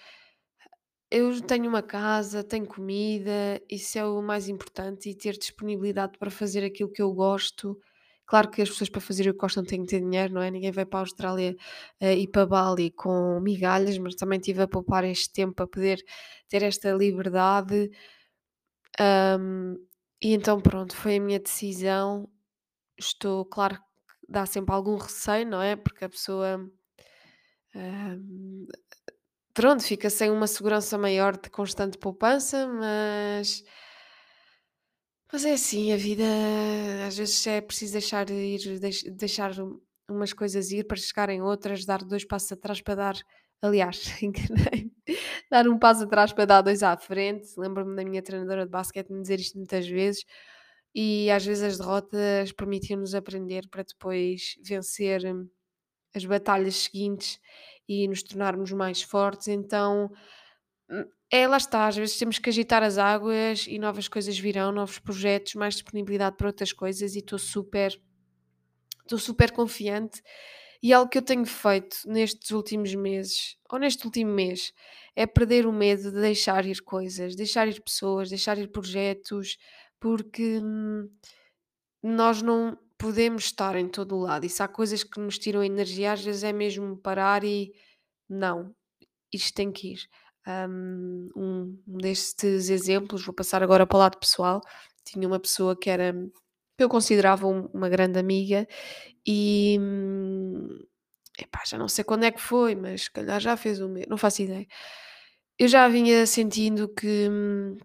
eu 1.09 1.41
tenho 1.41 1.67
uma 1.67 1.81
casa, 1.83 2.43
tenho 2.43 2.65
comida, 2.65 3.61
isso 3.69 3.97
é 3.99 4.05
o 4.05 4.21
mais 4.21 4.47
importante 4.47 5.09
e 5.09 5.15
ter 5.15 5.37
disponibilidade 5.37 6.17
para 6.17 6.31
fazer 6.31 6.63
aquilo 6.63 6.91
que 6.91 7.01
eu 7.01 7.11
gosto. 7.13 7.77
Claro 8.25 8.49
que 8.49 8.61
as 8.61 8.69
pessoas 8.69 8.89
para 8.89 9.01
fazer 9.01 9.27
o 9.29 9.33
que 9.33 9.39
gostam 9.39 9.63
têm 9.63 9.81
que 9.81 9.89
ter 9.89 9.99
dinheiro, 9.99 10.33
não 10.33 10.41
é? 10.41 10.49
Ninguém 10.49 10.71
vai 10.71 10.85
para 10.85 10.99
a 10.99 11.01
Austrália 11.01 11.53
eh, 11.99 12.15
e 12.15 12.27
para 12.29 12.45
Bali 12.45 12.89
com 12.91 13.39
migalhas, 13.41 13.97
mas 13.97 14.15
também 14.15 14.39
tive 14.39 14.61
a 14.61 14.67
poupar 14.67 15.03
este 15.03 15.33
tempo 15.33 15.53
para 15.53 15.67
poder 15.67 16.01
ter 16.47 16.63
esta 16.63 16.93
liberdade. 16.93 17.91
Ahm, 18.99 19.75
e 20.21 20.33
então 20.33 20.61
pronto, 20.61 20.95
foi 20.95 21.17
a 21.17 21.19
minha 21.21 21.39
decisão. 21.39 22.29
Estou, 22.99 23.45
claro 23.45 23.75
que 23.77 23.81
dá 24.29 24.45
sempre 24.45 24.73
algum 24.75 24.97
receio, 24.97 25.47
não 25.47 25.61
é? 25.61 25.75
Porque 25.75 26.05
a 26.05 26.09
pessoa 26.09 26.69
pronto, 29.53 29.83
fica 29.83 30.09
sem 30.09 30.29
uma 30.31 30.47
segurança 30.47 30.97
maior 30.97 31.37
de 31.37 31.49
constante 31.49 31.97
poupança, 31.97 32.67
mas 32.67 33.63
mas 35.31 35.45
é 35.45 35.53
assim, 35.53 35.93
a 35.93 35.97
vida 35.97 36.23
às 37.07 37.17
vezes 37.17 37.45
é 37.47 37.61
preciso 37.61 37.93
deixar 37.93 38.29
ir, 38.29 38.79
deix- 38.79 39.03
deixar 39.03 39.57
um- 39.59 39.79
umas 40.09 40.33
coisas 40.33 40.71
ir 40.71 40.85
para 40.85 40.97
chegarem 40.97 41.41
outras, 41.41 41.85
dar 41.85 42.03
dois 42.03 42.25
passos 42.25 42.51
atrás 42.51 42.81
para 42.81 42.95
dar, 42.95 43.15
aliás, 43.61 44.01
enganei 44.21 44.91
dar 45.49 45.67
um 45.69 45.79
passo 45.79 46.03
atrás 46.03 46.33
para 46.33 46.45
dar 46.45 46.61
dois 46.61 46.83
à 46.83 46.97
frente. 46.97 47.47
Lembro-me 47.57 47.95
da 47.95 48.03
minha 48.05 48.21
treinadora 48.21 48.65
de 48.65 48.71
basquete 48.71 49.11
me 49.11 49.21
dizer 49.21 49.39
isto 49.39 49.57
muitas 49.57 49.87
vezes, 49.87 50.25
e 50.95 51.31
às 51.31 51.45
vezes 51.45 51.63
as 51.63 51.77
derrotas 51.77 52.51
permitiam-nos 52.53 53.15
aprender 53.15 53.67
para 53.69 53.83
depois 53.83 54.55
vencer 54.63 55.25
hum, 55.25 55.47
as 56.13 56.25
batalhas 56.25 56.75
seguintes 56.75 57.39
e 57.87 58.07
nos 58.07 58.23
tornarmos 58.23 58.71
mais 58.71 59.01
fortes. 59.01 59.47
Então, 59.47 60.11
hum, 60.89 61.05
é 61.31 61.47
lá 61.47 61.57
está, 61.57 61.87
às 61.87 61.95
vezes 61.95 62.17
temos 62.17 62.39
que 62.39 62.49
agitar 62.49 62.83
as 62.83 62.97
águas 62.97 63.65
e 63.67 63.79
novas 63.79 64.07
coisas 64.07 64.37
virão, 64.37 64.71
novos 64.71 64.99
projetos, 64.99 65.55
mais 65.55 65.75
disponibilidade 65.75 66.35
para 66.35 66.47
outras 66.47 66.73
coisas 66.73 67.15
e 67.15 67.19
estou 67.19 67.39
super, 67.39 67.99
estou 69.01 69.17
super 69.17 69.51
confiante. 69.51 70.21
E 70.83 70.91
algo 70.93 71.09
que 71.09 71.17
eu 71.17 71.21
tenho 71.21 71.45
feito 71.45 71.97
nestes 72.07 72.49
últimos 72.51 72.95
meses, 72.95 73.55
ou 73.69 73.77
neste 73.77 74.03
último 74.03 74.33
mês, 74.33 74.73
é 75.15 75.27
perder 75.27 75.67
o 75.67 75.71
medo 75.71 76.11
de 76.11 76.19
deixar 76.19 76.65
ir 76.65 76.81
coisas, 76.81 77.35
deixar 77.35 77.67
ir 77.67 77.79
pessoas, 77.81 78.29
deixar 78.29 78.57
ir 78.57 78.67
projetos, 78.67 79.57
porque 79.99 80.59
hum, 80.59 81.07
nós 82.01 82.41
não 82.41 82.77
podemos 83.01 83.46
estar 83.46 83.75
em 83.75 83.88
todo 83.89 84.15
o 84.15 84.20
lado. 84.22 84.46
E 84.46 84.50
se 84.50 84.62
há 84.63 84.67
coisas 84.67 85.03
que 85.03 85.20
nos 85.20 85.38
tiram 85.39 85.63
energia, 85.63 86.13
às 86.13 86.24
vezes 86.24 86.43
é 86.43 86.53
mesmo 86.53 86.98
parar 86.98 87.43
e 87.43 87.74
não, 88.29 88.75
isto 89.34 89.53
tem 89.55 89.72
que 89.72 89.93
ir. 89.93 90.00
Um, 91.38 91.79
destes 91.88 92.70
exemplos, 92.70 93.25
vou 93.25 93.36
passar 93.36 93.63
agora 93.63 93.88
para 93.88 93.98
o 93.98 94.00
lado 94.00 94.20
pessoal. 94.20 94.62
Tinha 95.05 95.27
uma 95.27 95.39
pessoa 95.39 95.77
que 95.77 95.89
era 95.89 96.13
que 96.77 96.84
eu 96.84 96.89
considerava 96.89 97.48
um- 97.48 97.67
uma 97.74 97.89
grande 97.89 98.20
amiga 98.20 98.67
e 99.27 99.79
epá, 101.39 101.62
já 101.65 101.77
não 101.77 101.88
sei 101.88 102.03
quando 102.03 102.24
é 102.25 102.31
que 102.31 102.41
foi, 102.41 102.75
mas 102.75 103.03
se 103.03 103.12
calhar 103.12 103.39
já 103.39 103.55
fez 103.58 103.81
um 103.81 103.89
mês, 103.89 104.08
não 104.10 104.17
faço 104.17 104.41
ideia. 104.41 104.67
Eu 105.60 105.67
já 105.67 105.88
vinha 105.88 106.25
sentindo 106.27 106.89
que, 106.89 107.29
hum, 107.29 107.77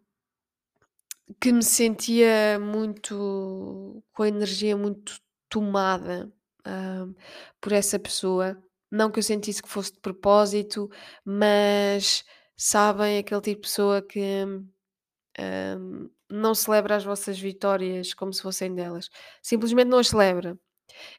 que 1.41 1.53
me 1.53 1.63
sentia 1.63 2.59
muito 2.61 4.03
com 4.13 4.23
a 4.23 4.29
energia 4.29 4.77
muito 4.77 5.19
tomada, 5.49 6.33
hã, 6.67 7.13
por 7.61 7.73
essa 7.73 7.99
pessoa. 7.99 8.57
Não 8.91 9.11
que 9.11 9.19
eu 9.19 9.23
sentisse 9.23 9.63
que 9.63 9.69
fosse 9.69 9.93
de 9.93 10.01
propósito, 10.01 10.89
mas 11.25 12.25
sabem, 12.57 13.19
aquele 13.19 13.41
tipo 13.41 13.57
de 13.63 13.69
pessoa 13.69 14.03
que, 14.03 14.21
hã, 14.21 16.09
não 16.31 16.55
celebra 16.55 16.97
as 16.97 17.05
vossas 17.05 17.39
vitórias 17.39 18.15
como 18.15 18.33
se 18.33 18.43
fossem 18.43 18.75
delas. 18.75 19.09
Simplesmente 19.43 19.89
não 19.89 19.99
as 20.01 20.09
celebra. 20.09 20.59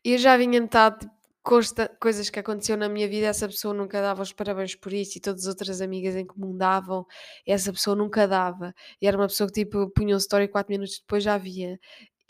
E 0.05 0.13
eu 0.13 0.17
já 0.19 0.37
vinha 0.37 0.59
tipo, 0.59 1.09
consta 1.47 1.87
coisas 2.01 2.29
que 2.29 2.39
aconteceu 2.39 2.75
na 2.77 2.89
minha 2.89 3.07
vida, 3.07 3.27
essa 3.27 3.47
pessoa 3.47 3.73
nunca 3.73 4.01
dava 4.01 4.21
os 4.21 4.33
parabéns 4.33 4.75
por 4.75 4.91
isso 4.93 5.17
e 5.17 5.21
todas 5.21 5.43
as 5.43 5.47
outras 5.47 5.81
amigas 5.81 6.15
em 6.15 6.25
comum 6.25 6.55
davam, 6.57 7.05
essa 7.47 7.71
pessoa 7.71 7.95
nunca 7.95 8.27
dava. 8.27 8.73
E 9.01 9.07
era 9.07 9.17
uma 9.17 9.27
pessoa 9.27 9.47
que 9.49 9.63
tipo 9.63 9.89
punha 9.91 10.15
um 10.15 10.17
story 10.17 10.47
4 10.49 10.71
minutos 10.73 10.99
depois 10.99 11.23
já 11.23 11.37
via. 11.37 11.79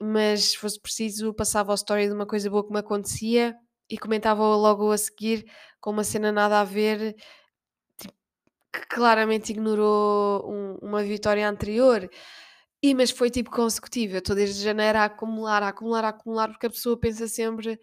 Mas 0.01 0.51
se 0.51 0.57
fosse 0.57 0.79
preciso, 0.81 1.33
passava 1.33 1.71
o 1.71 1.75
story 1.75 2.07
de 2.07 2.13
uma 2.13 2.27
coisa 2.27 2.49
boa 2.49 2.65
que 2.65 2.71
me 2.73 2.79
acontecia 2.79 3.55
e 3.89 3.97
comentava 3.97 4.43
logo 4.55 4.91
a 4.91 4.97
seguir 4.97 5.45
com 5.81 5.91
uma 5.91 6.03
cena 6.03 6.31
nada 6.31 6.61
a 6.61 6.63
ver, 6.63 7.15
tipo, 7.97 8.13
que 8.73 8.87
claramente 8.89 9.51
ignorou 9.51 10.43
um- 10.51 10.77
uma 10.81 11.03
vitória 11.03 11.47
anterior. 11.49 12.09
E 12.83 12.93
mas 12.95 13.11
foi 13.11 13.29
tipo 13.31 13.51
consecutivo, 13.51 14.15
eu 14.15 14.19
estou 14.19 14.35
desde 14.35 14.63
janeiro 14.63 14.99
a 14.99 15.05
acumular, 15.05 15.63
a 15.63 15.69
acumular, 15.69 16.05
a 16.05 16.09
acumular, 16.09 16.49
porque 16.49 16.67
a 16.67 16.69
pessoa 16.69 16.99
pensa 16.99 17.27
sempre 17.27 17.79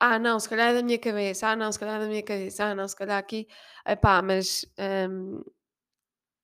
ah, 0.00 0.18
não, 0.18 0.40
se 0.40 0.48
calhar 0.48 0.70
é 0.70 0.74
da 0.74 0.82
minha 0.82 0.98
cabeça. 0.98 1.48
Ah, 1.48 1.56
não, 1.56 1.70
se 1.72 1.78
calhar 1.78 1.96
é 1.96 2.00
da 2.00 2.06
minha 2.08 2.22
cabeça. 2.22 2.64
Ah, 2.64 2.74
não, 2.74 2.88
se 2.88 2.96
calhar 2.96 3.18
aqui. 3.18 3.46
Epá, 3.86 4.22
mas 4.22 4.64
hum, 5.10 5.42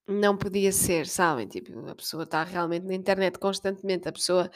não 0.08 0.36
podia 0.36 0.70
ser, 0.72 1.06
sabem? 1.06 1.48
Tipo, 1.48 1.88
a 1.88 1.94
pessoa 1.94 2.22
está 2.24 2.44
realmente 2.44 2.84
na 2.86 2.94
internet 2.94 3.38
constantemente. 3.38 4.08
A 4.08 4.12
pessoa, 4.12 4.48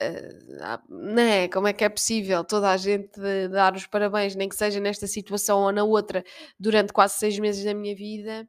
eh, 0.00 0.28
ah, 0.62 0.82
né? 0.88 1.48
Como 1.48 1.68
é 1.68 1.72
que 1.72 1.84
é 1.84 1.88
possível 1.88 2.44
toda 2.44 2.70
a 2.70 2.76
gente 2.76 3.12
dar 3.50 3.74
os 3.76 3.86
parabéns, 3.86 4.34
nem 4.34 4.48
que 4.48 4.56
seja 4.56 4.80
nesta 4.80 5.06
situação 5.06 5.60
ou 5.62 5.72
na 5.72 5.84
outra, 5.84 6.24
durante 6.58 6.92
quase 6.92 7.14
seis 7.18 7.38
meses 7.38 7.64
da 7.64 7.72
minha 7.74 7.94
vida 7.94 8.48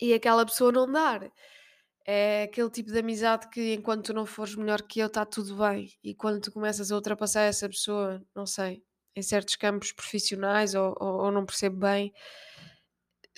e 0.00 0.12
aquela 0.14 0.44
pessoa 0.44 0.72
não 0.72 0.90
dar? 0.90 1.30
É 2.06 2.44
aquele 2.44 2.70
tipo 2.70 2.90
de 2.90 2.98
amizade 2.98 3.48
que 3.50 3.74
enquanto 3.74 4.06
tu 4.06 4.14
não 4.14 4.26
fores 4.26 4.56
melhor 4.56 4.82
que 4.82 5.00
eu, 5.00 5.06
está 5.06 5.24
tudo 5.24 5.56
bem. 5.56 5.90
E 6.02 6.14
quando 6.14 6.40
tu 6.40 6.52
começas 6.52 6.90
a 6.90 6.96
ultrapassar 6.96 7.42
essa 7.42 7.68
pessoa, 7.68 8.22
não 8.34 8.46
sei, 8.46 8.82
em 9.14 9.22
certos 9.22 9.56
campos 9.56 9.92
profissionais 9.92 10.74
ou, 10.74 10.96
ou- 11.00 11.24
ou 11.26 11.32
não 11.32 11.46
percebo 11.46 11.76
bem, 11.78 12.12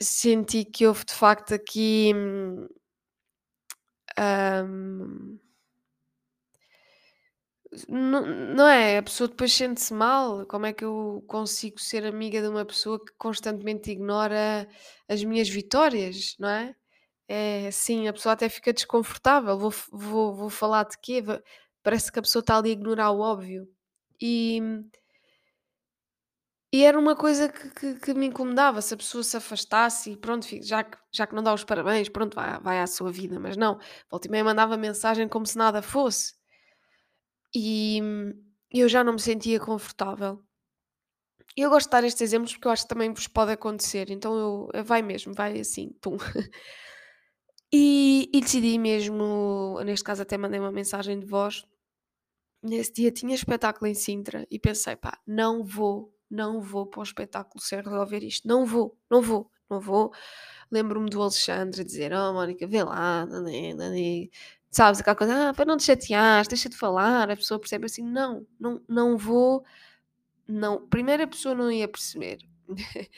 senti 0.00 0.64
que 0.64 0.86
houve 0.86 1.04
de 1.04 1.14
facto 1.14 1.54
aqui. 1.54 2.12
hum, 2.14 2.68
não, 7.88 8.26
não 8.54 8.66
é? 8.68 8.98
A 8.98 9.02
pessoa 9.02 9.28
depois 9.28 9.52
sente-se 9.52 9.92
mal. 9.94 10.46
Como 10.46 10.66
é 10.66 10.72
que 10.72 10.84
eu 10.84 11.24
consigo 11.26 11.80
ser 11.80 12.04
amiga 12.06 12.40
de 12.42 12.48
uma 12.48 12.64
pessoa 12.64 12.98
que 13.04 13.12
constantemente 13.18 13.90
ignora 13.90 14.68
as 15.08 15.22
minhas 15.24 15.48
vitórias, 15.48 16.36
não 16.38 16.48
é? 16.48 16.74
É, 17.28 17.70
sim, 17.70 18.08
a 18.08 18.12
pessoa 18.12 18.34
até 18.34 18.48
fica 18.48 18.72
desconfortável. 18.72 19.58
Vou, 19.58 19.72
vou, 19.90 20.34
vou 20.34 20.50
falar 20.50 20.84
de 20.84 20.98
quê? 21.00 21.22
Parece 21.82 22.12
que 22.12 22.18
a 22.18 22.22
pessoa 22.22 22.40
está 22.40 22.56
ali 22.58 22.70
a 22.70 22.72
ignorar 22.72 23.10
o 23.10 23.20
óbvio. 23.20 23.68
E, 24.20 24.60
e 26.74 26.84
era 26.84 26.98
uma 26.98 27.14
coisa 27.14 27.48
que, 27.50 27.70
que, 27.70 27.94
que 28.00 28.14
me 28.14 28.26
incomodava. 28.26 28.80
Se 28.80 28.94
a 28.94 28.96
pessoa 28.96 29.22
se 29.22 29.36
afastasse 29.36 30.10
e 30.12 30.16
pronto, 30.16 30.46
já 30.62 30.82
que, 30.84 30.96
já 31.12 31.26
que 31.26 31.34
não 31.34 31.42
dá 31.42 31.52
os 31.52 31.64
parabéns, 31.64 32.08
pronto, 32.08 32.34
vai, 32.34 32.58
vai 32.60 32.80
à 32.80 32.86
sua 32.86 33.12
vida. 33.12 33.38
Mas 33.38 33.56
não, 33.56 33.78
volta 34.10 34.26
e 34.28 34.30
meia 34.30 34.44
mandava 34.44 34.76
mensagem 34.76 35.28
como 35.28 35.46
se 35.46 35.56
nada 35.58 35.82
fosse. 35.82 36.32
E 37.54 37.98
hum, 38.02 38.32
eu 38.70 38.88
já 38.90 39.02
não 39.04 39.14
me 39.14 39.20
sentia 39.20 39.58
confortável. 39.60 40.44
Eu 41.56 41.70
gosto 41.70 41.88
de 41.88 41.92
dar 41.92 42.04
estes 42.04 42.20
exemplos 42.22 42.52
porque 42.52 42.66
eu 42.68 42.72
acho 42.72 42.82
que 42.84 42.88
também 42.88 43.12
vos 43.12 43.26
pode 43.28 43.52
acontecer. 43.52 44.10
Então 44.10 44.68
eu, 44.74 44.84
vai 44.84 45.02
mesmo, 45.02 45.34
vai 45.34 45.58
assim, 45.60 45.90
pum. 46.00 46.16
E, 47.72 48.28
e 48.32 48.40
decidi 48.40 48.78
mesmo, 48.78 49.80
neste 49.84 50.04
caso 50.04 50.22
até 50.22 50.36
mandei 50.36 50.60
uma 50.60 50.70
mensagem 50.70 51.18
de 51.18 51.24
voz. 51.26 51.64
Nesse 52.62 52.92
dia 52.92 53.10
tinha 53.10 53.34
espetáculo 53.34 53.86
em 53.86 53.94
Sintra 53.94 54.46
e 54.50 54.58
pensei, 54.58 54.94
pá, 54.94 55.18
não 55.26 55.64
vou, 55.64 56.14
não 56.30 56.60
vou 56.60 56.86
para 56.86 57.00
o 57.00 57.02
espetáculo 57.02 57.60
sem 57.62 57.80
resolver 57.80 58.22
isto. 58.22 58.46
Não 58.46 58.66
vou, 58.66 58.96
não 59.10 59.22
vou, 59.22 59.50
não 59.70 59.80
vou. 59.80 60.12
Lembro-me 60.70 61.10
do 61.10 61.20
Alexandre 61.22 61.82
dizer, 61.84 62.12
oh 62.12 62.32
Mónica, 62.34 62.66
vê 62.66 62.84
lá, 62.84 63.26
nanê, 63.26 63.74
nanê. 63.74 64.30
sabes, 64.70 65.00
aquela 65.00 65.16
coisa, 65.16 65.50
ah, 65.50 65.54
para 65.54 65.64
não 65.64 65.76
te 65.76 65.84
chatear, 65.84 66.46
deixa 66.46 66.68
de 66.68 66.76
falar, 66.76 67.30
a 67.30 67.36
pessoa 67.36 67.58
percebe 67.60 67.86
assim, 67.86 68.02
não, 68.02 68.46
não, 68.60 68.82
não 68.88 69.16
vou, 69.18 69.64
não. 70.48 70.86
Primeiro 70.88 71.24
a 71.24 71.26
pessoa 71.26 71.54
não 71.54 71.70
ia 71.70 71.88
perceber. 71.88 72.38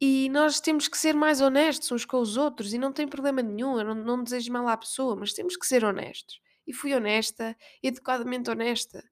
E 0.00 0.28
nós 0.28 0.60
temos 0.60 0.86
que 0.88 0.96
ser 0.96 1.14
mais 1.14 1.40
honestos 1.40 1.90
uns 1.90 2.04
com 2.04 2.18
os 2.20 2.36
outros 2.36 2.72
e 2.72 2.78
não 2.78 2.92
tem 2.92 3.08
problema 3.08 3.42
nenhum, 3.42 3.78
eu 3.78 3.84
não, 3.84 3.94
não 3.94 4.22
desejo 4.22 4.52
mal 4.52 4.68
à 4.68 4.76
pessoa, 4.76 5.16
mas 5.16 5.32
temos 5.32 5.56
que 5.56 5.66
ser 5.66 5.84
honestos. 5.84 6.40
E 6.66 6.72
fui 6.72 6.94
honesta, 6.94 7.56
educadamente 7.82 8.50
honesta. 8.50 9.02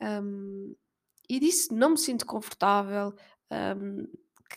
Hum, 0.00 0.74
e 1.28 1.40
disse: 1.40 1.74
não 1.74 1.90
me 1.90 1.98
sinto 1.98 2.24
confortável. 2.26 3.14
hum, 3.50 4.06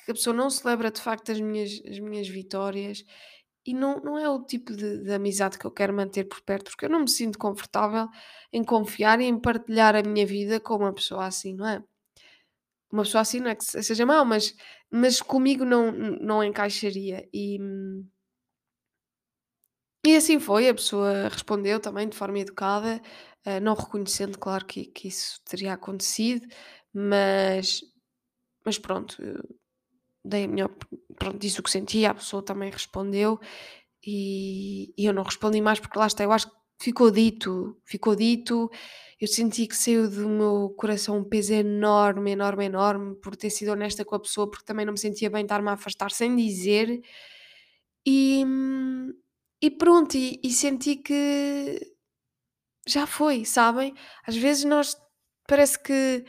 que 0.05 0.11
a 0.11 0.13
pessoa 0.13 0.35
não 0.35 0.49
celebra 0.49 0.89
de 0.91 1.01
facto 1.01 1.31
as 1.31 1.39
minhas, 1.41 1.81
as 1.85 1.99
minhas 1.99 2.27
vitórias 2.27 3.03
e 3.65 3.73
não, 3.73 3.99
não 3.99 4.17
é 4.17 4.27
o 4.29 4.41
tipo 4.43 4.75
de, 4.75 4.99
de 5.03 5.13
amizade 5.13 5.57
que 5.59 5.65
eu 5.65 5.71
quero 5.71 5.93
manter 5.93 6.25
por 6.25 6.41
perto, 6.41 6.71
porque 6.71 6.85
eu 6.85 6.89
não 6.89 7.01
me 7.01 7.09
sinto 7.09 7.37
confortável 7.37 8.07
em 8.51 8.63
confiar 8.63 9.21
e 9.21 9.25
em 9.25 9.39
partilhar 9.39 9.95
a 9.95 10.01
minha 10.01 10.25
vida 10.25 10.59
com 10.59 10.75
uma 10.77 10.93
pessoa 10.93 11.25
assim, 11.25 11.53
não 11.55 11.67
é? 11.67 11.83
Uma 12.91 13.03
pessoa 13.03 13.21
assim 13.21 13.39
não 13.39 13.49
é 13.49 13.55
que 13.55 13.63
seja 13.63 14.05
mau, 14.05 14.25
mas, 14.25 14.55
mas 14.91 15.21
comigo 15.21 15.63
não, 15.65 15.91
não 15.91 16.43
encaixaria. 16.43 17.27
E, 17.33 17.57
e 20.05 20.15
assim 20.15 20.39
foi, 20.39 20.67
a 20.67 20.73
pessoa 20.73 21.29
respondeu 21.29 21.79
também 21.79 22.09
de 22.09 22.17
forma 22.17 22.39
educada, 22.39 23.01
eh, 23.45 23.59
não 23.59 23.73
reconhecendo, 23.75 24.37
claro, 24.37 24.65
que, 24.65 24.85
que 24.85 25.07
isso 25.07 25.39
teria 25.45 25.73
acontecido, 25.73 26.47
mas, 26.93 27.81
mas 28.65 28.79
pronto, 28.79 29.21
eu 29.23 29.43
dei 30.25 30.45
a 30.45 30.47
minha, 30.47 30.69
pronto, 31.17 31.37
disse 31.39 31.59
o 31.59 31.63
que 31.63 31.71
sentia, 31.71 32.11
a 32.11 32.15
pessoa 32.15 32.43
também 32.43 32.71
respondeu 32.71 33.39
e, 34.05 34.93
e 34.97 35.05
eu 35.05 35.13
não 35.13 35.23
respondi 35.23 35.61
mais 35.61 35.79
porque 35.79 35.99
lá 35.99 36.07
está, 36.07 36.23
eu 36.23 36.31
acho 36.31 36.49
que 36.49 36.55
ficou 36.81 37.11
dito, 37.11 37.77
ficou 37.85 38.15
dito, 38.15 38.69
eu 39.19 39.27
senti 39.27 39.67
que 39.67 39.75
saiu 39.75 40.09
do 40.09 40.27
meu 40.27 40.73
coração 40.77 41.19
um 41.19 41.23
peso 41.23 41.53
enorme, 41.53 42.31
enorme, 42.31 42.65
enorme 42.65 43.15
por 43.17 43.35
ter 43.35 43.51
sido 43.51 43.71
honesta 43.71 44.03
com 44.03 44.15
a 44.15 44.19
pessoa, 44.19 44.49
porque 44.49 44.65
também 44.65 44.85
não 44.85 44.93
me 44.93 44.99
sentia 44.99 45.29
bem 45.29 45.43
estar-me 45.43 45.69
a 45.69 45.73
afastar 45.73 46.11
sem 46.11 46.35
dizer 46.35 47.01
e, 48.05 48.43
e 49.61 49.69
pronto, 49.69 50.15
e, 50.17 50.39
e 50.43 50.49
senti 50.51 50.95
que 50.95 51.79
já 52.87 53.05
foi, 53.05 53.45
sabem? 53.45 53.93
Às 54.25 54.35
vezes 54.35 54.63
nós 54.63 54.97
parece 55.47 55.77
que 55.81 56.25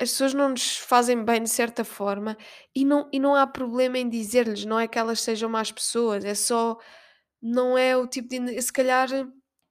as 0.00 0.10
pessoas 0.10 0.34
não 0.34 0.50
nos 0.50 0.76
fazem 0.76 1.24
bem 1.24 1.42
de 1.42 1.50
certa 1.50 1.84
forma 1.84 2.36
e 2.74 2.84
não, 2.84 3.08
e 3.12 3.18
não 3.20 3.34
há 3.34 3.46
problema 3.46 3.98
em 3.98 4.08
dizer-lhes, 4.08 4.64
não 4.64 4.78
é 4.78 4.88
que 4.88 4.98
elas 4.98 5.20
sejam 5.20 5.48
más 5.48 5.70
pessoas, 5.72 6.24
é 6.24 6.34
só, 6.34 6.76
não 7.42 7.78
é 7.78 7.96
o 7.96 8.06
tipo 8.06 8.28
de. 8.28 8.60
Se 8.62 8.72
calhar 8.72 9.08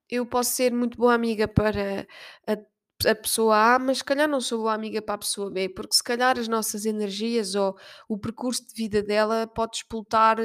eu 0.09 0.25
posso 0.25 0.51
ser 0.51 0.73
muito 0.73 0.97
boa 0.97 1.13
amiga 1.13 1.47
para 1.47 2.07
a, 2.47 3.09
a 3.09 3.15
pessoa 3.15 3.75
A, 3.75 3.79
mas 3.79 3.99
se 3.99 4.03
calhar 4.03 4.27
não 4.27 4.41
sou 4.41 4.59
boa 4.59 4.73
amiga 4.73 5.01
para 5.01 5.15
a 5.15 5.19
pessoa 5.19 5.51
B, 5.51 5.69
porque 5.69 5.95
se 5.95 6.03
calhar 6.03 6.37
as 6.39 6.47
nossas 6.47 6.85
energias 6.85 7.55
ou 7.55 7.77
o 8.09 8.17
percurso 8.17 8.65
de 8.67 8.73
vida 8.73 9.03
dela 9.03 9.47
pode 9.47 9.77
explotar 9.77 10.37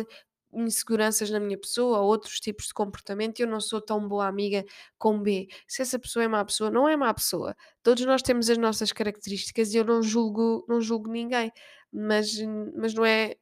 inseguranças 0.55 1.31
na 1.31 1.41
minha 1.41 1.59
pessoa 1.59 2.01
ou 2.01 2.09
outros 2.09 2.39
tipos 2.39 2.67
de 2.67 2.75
comportamento 2.75 3.39
e 3.39 3.43
eu 3.43 3.49
não 3.49 3.61
sou 3.61 3.81
tão 3.81 4.07
boa 4.07 4.27
amiga 4.27 4.65
com 4.99 5.21
B. 5.21 5.49
Se 5.67 5.83
essa 5.83 5.99
pessoa 5.99 6.25
é 6.25 6.29
má 6.29 6.45
pessoa, 6.45 6.71
não 6.71 6.89
é 6.89 6.97
má 6.97 7.13
pessoa. 7.15 7.57
Todos 7.83 8.05
nós 8.05 8.23
temos 8.23 8.51
as 8.51 8.59
nossas 8.59 8.93
características 8.93 9.73
e 9.73 9.79
eu 9.79 9.85
não 9.85 10.03
julgo, 10.03 10.65
não 10.69 10.81
julgo 10.81 11.11
ninguém, 11.11 11.51
mas, 11.93 12.37
mas 12.77 12.95
não 12.95 13.05
é 13.05 13.37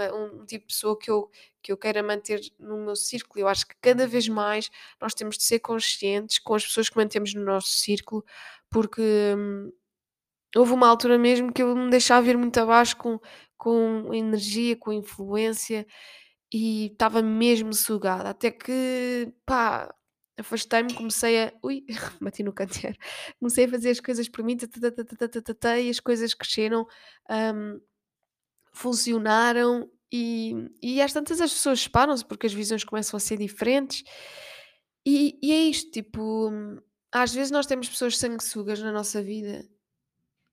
é 0.00 0.12
um 0.12 0.44
tipo 0.44 0.66
de 0.66 0.74
pessoa 0.74 0.98
que 0.98 1.10
eu, 1.10 1.30
que 1.62 1.72
eu 1.72 1.76
queira 1.76 2.02
manter 2.02 2.40
no 2.58 2.76
meu 2.78 2.96
círculo. 2.96 3.40
Eu 3.44 3.48
acho 3.48 3.66
que 3.66 3.74
cada 3.80 4.06
vez 4.06 4.28
mais 4.28 4.70
nós 5.00 5.14
temos 5.14 5.36
de 5.38 5.44
ser 5.44 5.60
conscientes 5.60 6.38
com 6.38 6.54
as 6.54 6.64
pessoas 6.64 6.88
que 6.88 6.96
mantemos 6.96 7.34
no 7.34 7.44
nosso 7.44 7.68
círculo, 7.70 8.24
porque 8.70 9.02
hum, 9.36 9.72
houve 10.56 10.72
uma 10.72 10.88
altura 10.88 11.18
mesmo 11.18 11.52
que 11.52 11.62
eu 11.62 11.74
me 11.76 11.90
deixava 11.90 12.22
vir 12.26 12.36
muito 12.38 12.58
abaixo 12.58 12.96
com, 12.96 13.20
com 13.56 14.12
energia, 14.14 14.76
com 14.76 14.92
influência 14.92 15.86
e 16.52 16.86
estava 16.86 17.22
mesmo 17.22 17.72
sugada. 17.74 18.30
Até 18.30 18.50
que, 18.50 19.32
pá, 19.46 19.92
afastei-me, 20.38 20.94
comecei 20.94 21.44
a. 21.44 21.52
Ui, 21.62 21.84
bati 22.20 22.42
no 22.42 22.52
canteiro. 22.52 22.96
Comecei 23.38 23.64
a 23.66 23.68
fazer 23.68 23.90
as 23.90 24.00
coisas 24.00 24.28
por 24.28 24.44
mim, 24.44 24.56
tatatatatatata, 24.56 25.78
e 25.80 25.90
as 25.90 26.00
coisas 26.00 26.34
cresceram. 26.34 26.86
hum, 27.30 27.80
funcionaram 28.78 29.90
e, 30.12 30.54
e 30.80 31.02
às 31.02 31.12
tantas 31.12 31.40
as 31.40 31.52
pessoas 31.52 31.80
separam-se 31.80 32.24
porque 32.24 32.46
as 32.46 32.52
visões 32.52 32.84
começam 32.84 33.16
a 33.16 33.20
ser 33.20 33.36
diferentes. 33.36 34.04
E, 35.04 35.38
e 35.42 35.52
é 35.52 35.62
isto, 35.64 35.90
tipo, 35.90 36.50
às 37.10 37.34
vezes 37.34 37.50
nós 37.50 37.66
temos 37.66 37.88
pessoas 37.88 38.16
sanguessugas 38.16 38.80
na 38.80 38.92
nossa 38.92 39.22
vida, 39.22 39.66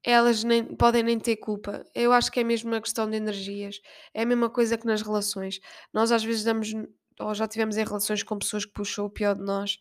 elas 0.04 0.44
nem, 0.44 0.64
podem 0.64 1.04
nem 1.04 1.20
ter 1.20 1.36
culpa. 1.38 1.84
Eu 1.94 2.12
acho 2.12 2.32
que 2.32 2.40
é 2.40 2.44
mesmo 2.44 2.72
uma 2.72 2.82
questão 2.82 3.10
de 3.10 3.18
energias. 3.18 3.80
É 4.14 4.24
a 4.24 4.26
mesma 4.26 4.50
coisa 4.50 4.78
que 4.78 4.86
nas 4.86 5.02
relações. 5.02 5.60
Nós 5.94 6.12
às 6.12 6.24
vezes 6.24 6.44
damos, 6.44 6.74
ou 7.20 7.34
já 7.34 7.48
tivemos 7.48 7.78
em 7.78 7.84
relações 7.84 8.24
com 8.24 8.38
pessoas 8.38 8.66
que 8.66 8.74
puxam 8.74 9.06
o 9.06 9.10
pior 9.10 9.36
de 9.36 9.42
nós. 9.42 9.78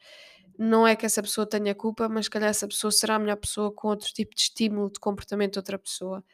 Não 0.59 0.87
é 0.87 0.97
que 0.97 1.05
essa 1.05 1.23
pessoa 1.23 1.47
tenha 1.47 1.75
culpa, 1.75 2.09
mas 2.09 2.29
calhar 2.29 2.49
essa 2.49 2.67
pessoa 2.69 2.91
será 2.91 3.17
a 3.17 3.19
melhor 3.19 3.37
pessoa 3.37 3.73
com 3.73 3.89
outro 3.89 4.09
tipo 4.13 4.35
de 4.35 4.43
estímulo 4.43 4.91
de 4.91 5.01
comportamento 5.01 5.55
de 5.55 5.59
outra 5.59 5.79
pessoa. 5.79 6.25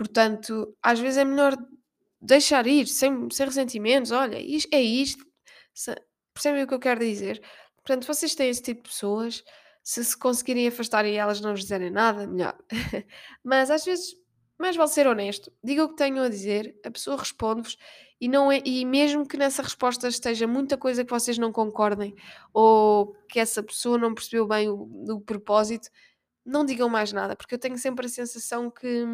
Portanto, 0.00 0.74
às 0.82 0.98
vezes 0.98 1.18
é 1.18 1.24
melhor 1.26 1.54
deixar 2.18 2.66
ir, 2.66 2.86
sem, 2.86 3.28
sem 3.30 3.44
ressentimentos. 3.44 4.10
Olha, 4.10 4.38
é 4.38 4.80
isto. 4.80 5.22
Percebem 6.32 6.62
o 6.62 6.66
que 6.66 6.72
eu 6.72 6.78
quero 6.78 7.00
dizer? 7.00 7.42
Portanto, 7.76 8.06
vocês 8.06 8.34
têm 8.34 8.48
esse 8.48 8.62
tipo 8.62 8.84
de 8.84 8.88
pessoas. 8.88 9.44
Se 9.84 10.02
se 10.02 10.18
conseguirem 10.18 10.66
afastar 10.66 11.04
e 11.04 11.16
elas 11.16 11.42
não 11.42 11.50
vos 11.50 11.60
dizerem 11.60 11.90
nada, 11.90 12.26
melhor. 12.26 12.56
Mas 13.44 13.70
às 13.70 13.84
vezes, 13.84 14.14
mais 14.58 14.74
vale 14.74 14.88
ser 14.88 15.06
honesto. 15.06 15.52
Diga 15.62 15.84
o 15.84 15.90
que 15.90 15.96
tenham 15.96 16.24
a 16.24 16.30
dizer, 16.30 16.74
a 16.82 16.90
pessoa 16.90 17.18
responde-vos 17.18 17.76
e, 18.18 18.26
não 18.26 18.50
é, 18.50 18.62
e 18.64 18.86
mesmo 18.86 19.28
que 19.28 19.36
nessa 19.36 19.62
resposta 19.62 20.08
esteja 20.08 20.46
muita 20.46 20.78
coisa 20.78 21.04
que 21.04 21.10
vocês 21.10 21.36
não 21.36 21.52
concordem 21.52 22.14
ou 22.54 23.14
que 23.28 23.38
essa 23.38 23.62
pessoa 23.62 23.98
não 23.98 24.14
percebeu 24.14 24.48
bem 24.48 24.66
o, 24.70 24.88
o 25.10 25.20
propósito, 25.20 25.90
não 26.42 26.64
digam 26.64 26.88
mais 26.88 27.12
nada, 27.12 27.36
porque 27.36 27.54
eu 27.54 27.58
tenho 27.58 27.76
sempre 27.76 28.06
a 28.06 28.08
sensação 28.08 28.70
que 28.70 29.06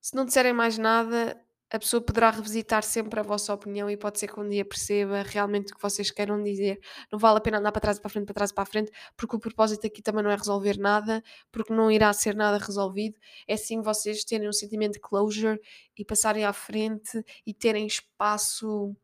se 0.00 0.14
não 0.14 0.24
disserem 0.24 0.52
mais 0.52 0.78
nada, 0.78 1.40
a 1.70 1.78
pessoa 1.78 2.00
poderá 2.00 2.30
revisitar 2.30 2.82
sempre 2.82 3.20
a 3.20 3.22
vossa 3.22 3.52
opinião 3.52 3.90
e 3.90 3.96
pode 3.96 4.18
ser 4.18 4.28
que 4.28 4.40
um 4.40 4.48
dia 4.48 4.64
perceba 4.64 5.22
realmente 5.22 5.72
o 5.72 5.76
que 5.76 5.82
vocês 5.82 6.10
queiram 6.10 6.42
dizer. 6.42 6.80
Não 7.12 7.18
vale 7.18 7.38
a 7.38 7.40
pena 7.40 7.58
andar 7.58 7.72
para 7.72 7.80
trás 7.80 7.98
e 7.98 8.00
para 8.00 8.10
frente, 8.10 8.26
para 8.26 8.34
trás 8.34 8.50
e 8.50 8.54
para 8.54 8.64
frente, 8.64 8.90
porque 9.16 9.36
o 9.36 9.38
propósito 9.38 9.86
aqui 9.86 10.00
também 10.00 10.22
não 10.24 10.30
é 10.30 10.36
resolver 10.36 10.78
nada, 10.78 11.22
porque 11.52 11.72
não 11.72 11.90
irá 11.90 12.12
ser 12.12 12.34
nada 12.34 12.58
resolvido. 12.58 13.18
É 13.46 13.56
sim 13.56 13.82
vocês 13.82 14.24
terem 14.24 14.48
um 14.48 14.52
sentimento 14.52 14.94
de 14.94 15.00
closure 15.00 15.60
e 15.96 16.04
passarem 16.04 16.44
à 16.44 16.52
frente 16.52 17.22
e 17.46 17.52
terem 17.52 17.86
espaço 17.86 18.96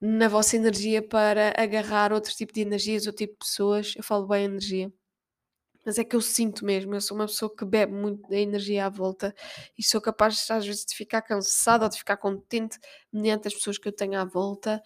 na 0.00 0.28
vossa 0.28 0.56
energia 0.56 1.02
para 1.06 1.52
agarrar 1.56 2.12
outro 2.12 2.32
tipo 2.34 2.52
de 2.52 2.62
energias, 2.62 3.06
outro 3.06 3.18
tipo 3.26 3.34
de 3.34 3.38
pessoas. 3.40 3.94
Eu 3.96 4.02
falo 4.02 4.26
bem 4.26 4.44
energia. 4.44 4.90
Mas 5.84 5.98
é 5.98 6.04
que 6.04 6.14
eu 6.14 6.20
sinto 6.20 6.64
mesmo, 6.64 6.94
eu 6.94 7.00
sou 7.00 7.16
uma 7.16 7.26
pessoa 7.26 7.54
que 7.54 7.64
bebe 7.64 7.92
muito 7.92 8.28
da 8.28 8.36
energia 8.38 8.86
à 8.86 8.88
volta 8.88 9.34
e 9.78 9.82
sou 9.82 10.00
capaz 10.00 10.50
às 10.50 10.66
vezes 10.66 10.84
de 10.84 10.94
ficar 10.94 11.22
cansada 11.22 11.84
ou 11.84 11.90
de 11.90 11.98
ficar 11.98 12.16
contente 12.16 12.78
mediante 13.12 13.48
as 13.48 13.54
pessoas 13.54 13.78
que 13.78 13.88
eu 13.88 13.92
tenho 13.92 14.18
à 14.18 14.24
volta. 14.24 14.82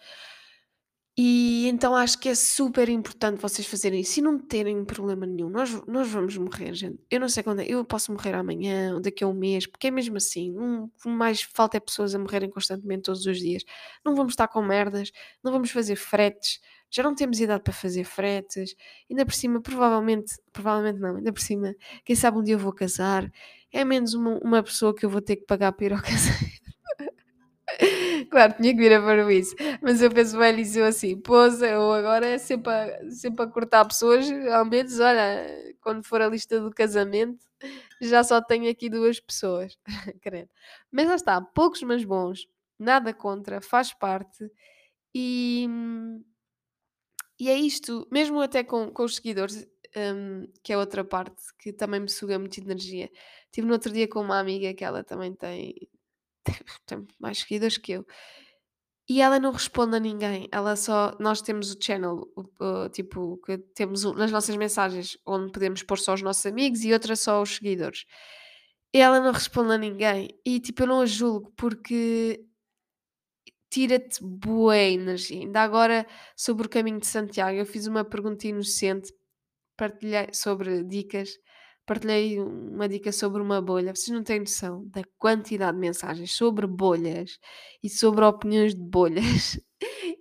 E 1.17 1.67
então 1.69 1.95
acho 1.95 2.19
que 2.19 2.27
é 2.27 2.35
super 2.35 2.89
importante 2.89 3.41
vocês 3.41 3.65
fazerem 3.65 4.01
isso 4.01 4.19
e 4.19 4.21
não 4.23 4.37
terem 4.37 4.83
problema 4.83 5.25
nenhum. 5.25 5.49
Nós, 5.49 5.71
nós 5.87 6.09
vamos 6.09 6.37
morrer, 6.37 6.73
gente. 6.73 6.99
Eu 7.09 7.21
não 7.21 7.29
sei 7.29 7.41
quando 7.41 7.61
é. 7.61 7.65
Eu 7.65 7.85
posso 7.85 8.11
morrer 8.11 8.33
amanhã 8.33 8.95
ou 8.95 8.99
daqui 8.99 9.23
a 9.23 9.27
um 9.27 9.33
mês, 9.33 9.65
porque 9.65 9.87
é 9.87 9.91
mesmo 9.91 10.17
assim. 10.17 10.53
O 10.57 11.09
mais 11.09 11.41
falta 11.41 11.77
é 11.77 11.79
pessoas 11.79 12.13
a 12.13 12.19
morrerem 12.19 12.49
constantemente 12.49 13.03
todos 13.03 13.25
os 13.25 13.39
dias. 13.39 13.63
Não 14.03 14.13
vamos 14.13 14.33
estar 14.33 14.49
com 14.49 14.61
merdas, 14.61 15.09
não 15.41 15.53
vamos 15.53 15.71
fazer 15.71 15.95
fretes. 15.95 16.59
Já 16.95 17.03
não 17.03 17.13
temos 17.13 17.41
idade 17.41 17.61
para 17.61 17.73
fazer 17.73 18.05
fretes. 18.05 18.73
Ainda 19.09 19.25
por 19.25 19.33
cima, 19.33 19.61
provavelmente, 19.61 20.33
provavelmente 20.53 20.99
não, 20.99 21.17
ainda 21.17 21.33
por 21.33 21.41
cima, 21.41 21.75
quem 22.05 22.15
sabe 22.15 22.37
um 22.37 22.43
dia 22.43 22.55
eu 22.55 22.59
vou 22.59 22.71
casar. 22.71 23.29
É 23.69 23.83
menos 23.83 24.13
uma, 24.13 24.39
uma 24.39 24.63
pessoa 24.63 24.95
que 24.95 25.05
eu 25.05 25.09
vou 25.09 25.21
ter 25.21 25.35
que 25.35 25.45
pagar 25.45 25.73
para 25.73 25.85
ir 25.85 25.93
ao 25.93 25.99
casamento. 26.01 26.55
Claro, 28.31 28.53
tinha 28.53 28.73
que 28.73 28.79
vir 28.79 28.93
a 28.93 29.01
para 29.01 29.33
isso. 29.33 29.55
Mas 29.81 30.01
eu 30.01 30.09
penso 30.09 30.37
bem 30.37 30.55
nisso 30.55 30.79
eu 30.79 30.85
assim, 30.85 31.19
poça, 31.19 31.67
eu 31.67 31.91
agora 31.91 32.25
é 32.27 32.37
sempre 32.37 32.71
a, 32.71 33.11
sempre 33.11 33.43
a 33.45 33.47
cortar 33.47 33.85
pessoas, 33.85 34.25
ao 34.53 34.65
menos, 34.65 34.99
olha, 34.99 35.45
quando 35.81 36.05
for 36.05 36.21
a 36.21 36.27
lista 36.27 36.59
do 36.61 36.71
casamento, 36.71 37.45
já 38.01 38.23
só 38.23 38.41
tenho 38.41 38.69
aqui 38.69 38.89
duas 38.89 39.19
pessoas. 39.19 39.77
Mas 40.91 41.07
lá 41.07 41.15
está, 41.15 41.41
poucos 41.41 41.81
mas 41.83 42.05
bons, 42.05 42.47
nada 42.79 43.13
contra, 43.13 43.61
faz 43.61 43.93
parte. 43.93 44.49
E, 45.13 45.67
e 47.39 47.49
é 47.49 47.57
isto, 47.57 48.07
mesmo 48.11 48.39
até 48.41 48.63
com, 48.63 48.91
com 48.91 49.03
os 49.03 49.15
seguidores, 49.17 49.67
hum, 49.95 50.47
que 50.63 50.73
é 50.73 50.77
outra 50.77 51.03
parte 51.03 51.41
que 51.59 51.73
também 51.73 51.99
me 51.99 52.09
suga 52.09 52.39
muita 52.39 52.59
energia. 52.59 53.09
Estive 53.45 53.67
no 53.67 53.73
outro 53.73 53.91
dia 53.91 54.07
com 54.07 54.21
uma 54.21 54.39
amiga 54.39 54.73
que 54.73 54.83
ela 54.83 55.03
também 55.03 55.33
tem, 55.35 55.75
tem 56.85 57.07
mais 57.19 57.39
seguidores 57.39 57.77
que 57.77 57.93
eu. 57.93 58.05
E 59.07 59.21
ela 59.21 59.39
não 59.39 59.51
responde 59.51 59.95
a 59.95 59.99
ninguém, 59.99 60.47
ela 60.51 60.75
só 60.75 61.15
nós 61.19 61.39
temos 61.39 61.71
o 61.71 61.77
channel, 61.79 62.27
o 62.35 62.43
o 62.85 62.89
tipo, 62.89 63.37
que 63.45 63.57
temos 63.75 64.03
o 64.03 64.13
nas 64.13 64.31
nossas 64.31 64.55
mensagens, 64.57 65.15
onde 65.25 65.51
podemos 65.51 65.83
pôr 65.83 65.99
só 65.99 66.15
os 66.15 66.23
nossos 66.23 66.45
amigos 66.47 66.83
e 66.83 66.91
outra 66.91 67.15
só 67.15 67.41
os 67.41 67.57
seguidores. 67.57 68.05
E 68.93 68.99
ela 68.99 69.19
não 69.19 69.31
responde 69.31 69.73
a 69.73 69.77
ninguém 69.77 70.29
e, 70.45 70.59
tipo, 70.59 70.83
eu 70.83 70.87
não 70.87 71.01
a 71.01 71.05
julgo, 71.05 71.51
porque 71.57 72.43
tira-te 73.75 74.23
bué 74.23 74.91
energia. 74.91 75.41
Ainda 75.41 75.61
agora, 75.61 76.07
sobre 76.33 76.65
o 76.65 76.69
caminho 76.69 76.97
de 76.97 77.07
Santiago, 77.07 77.57
eu 77.57 77.65
fiz 77.65 77.87
uma 77.87 78.05
pergunta 78.05 78.47
inocente, 78.47 79.13
partilhei 79.75 80.29
sobre 80.31 80.81
dicas, 80.85 81.31
partilhei 81.85 82.39
uma 82.39 82.87
dica 82.87 83.11
sobre 83.11 83.41
uma 83.41 83.61
bolha. 83.61 83.93
Vocês 83.93 84.15
não 84.15 84.23
têm 84.23 84.39
noção 84.39 84.87
da 84.87 85.01
quantidade 85.17 85.73
de 85.73 85.81
mensagens 85.81 86.31
sobre 86.31 86.65
bolhas 86.65 87.37
e 87.83 87.89
sobre 87.89 88.23
opiniões 88.23 88.73
de 88.73 88.81
bolhas. 88.81 89.59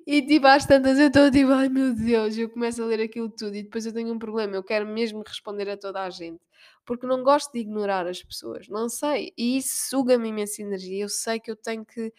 E 0.07 0.21
tipo, 0.27 0.47
às 0.47 0.67
tantas 0.67 0.99
eu 0.99 1.07
estou 1.07 1.31
tipo, 1.31 1.51
ai 1.53 1.69
meu 1.71 1.95
Deus, 1.95 2.37
eu 2.37 2.51
começo 2.51 2.83
a 2.83 2.87
ler 2.87 3.01
aquilo 3.01 3.31
tudo 3.31 3.57
e 3.57 3.63
depois 3.63 3.87
eu 3.87 3.93
tenho 3.93 4.13
um 4.13 4.19
problema, 4.19 4.55
eu 4.55 4.63
quero 4.63 4.87
mesmo 4.87 5.23
responder 5.27 5.71
a 5.71 5.79
toda 5.79 6.03
a 6.03 6.11
gente, 6.11 6.39
porque 6.85 7.07
não 7.07 7.23
gosto 7.23 7.53
de 7.53 7.61
ignorar 7.61 8.07
as 8.07 8.23
pessoas, 8.23 8.69
não 8.69 8.89
sei, 8.91 9.33
e 9.39 9.57
isso 9.57 9.89
suga-me 9.89 10.29
imensa 10.29 10.61
energia, 10.61 11.05
eu 11.05 11.09
sei 11.09 11.41
que 11.41 11.51
eu 11.51 11.57
tenho 11.57 11.87
que 11.87 12.13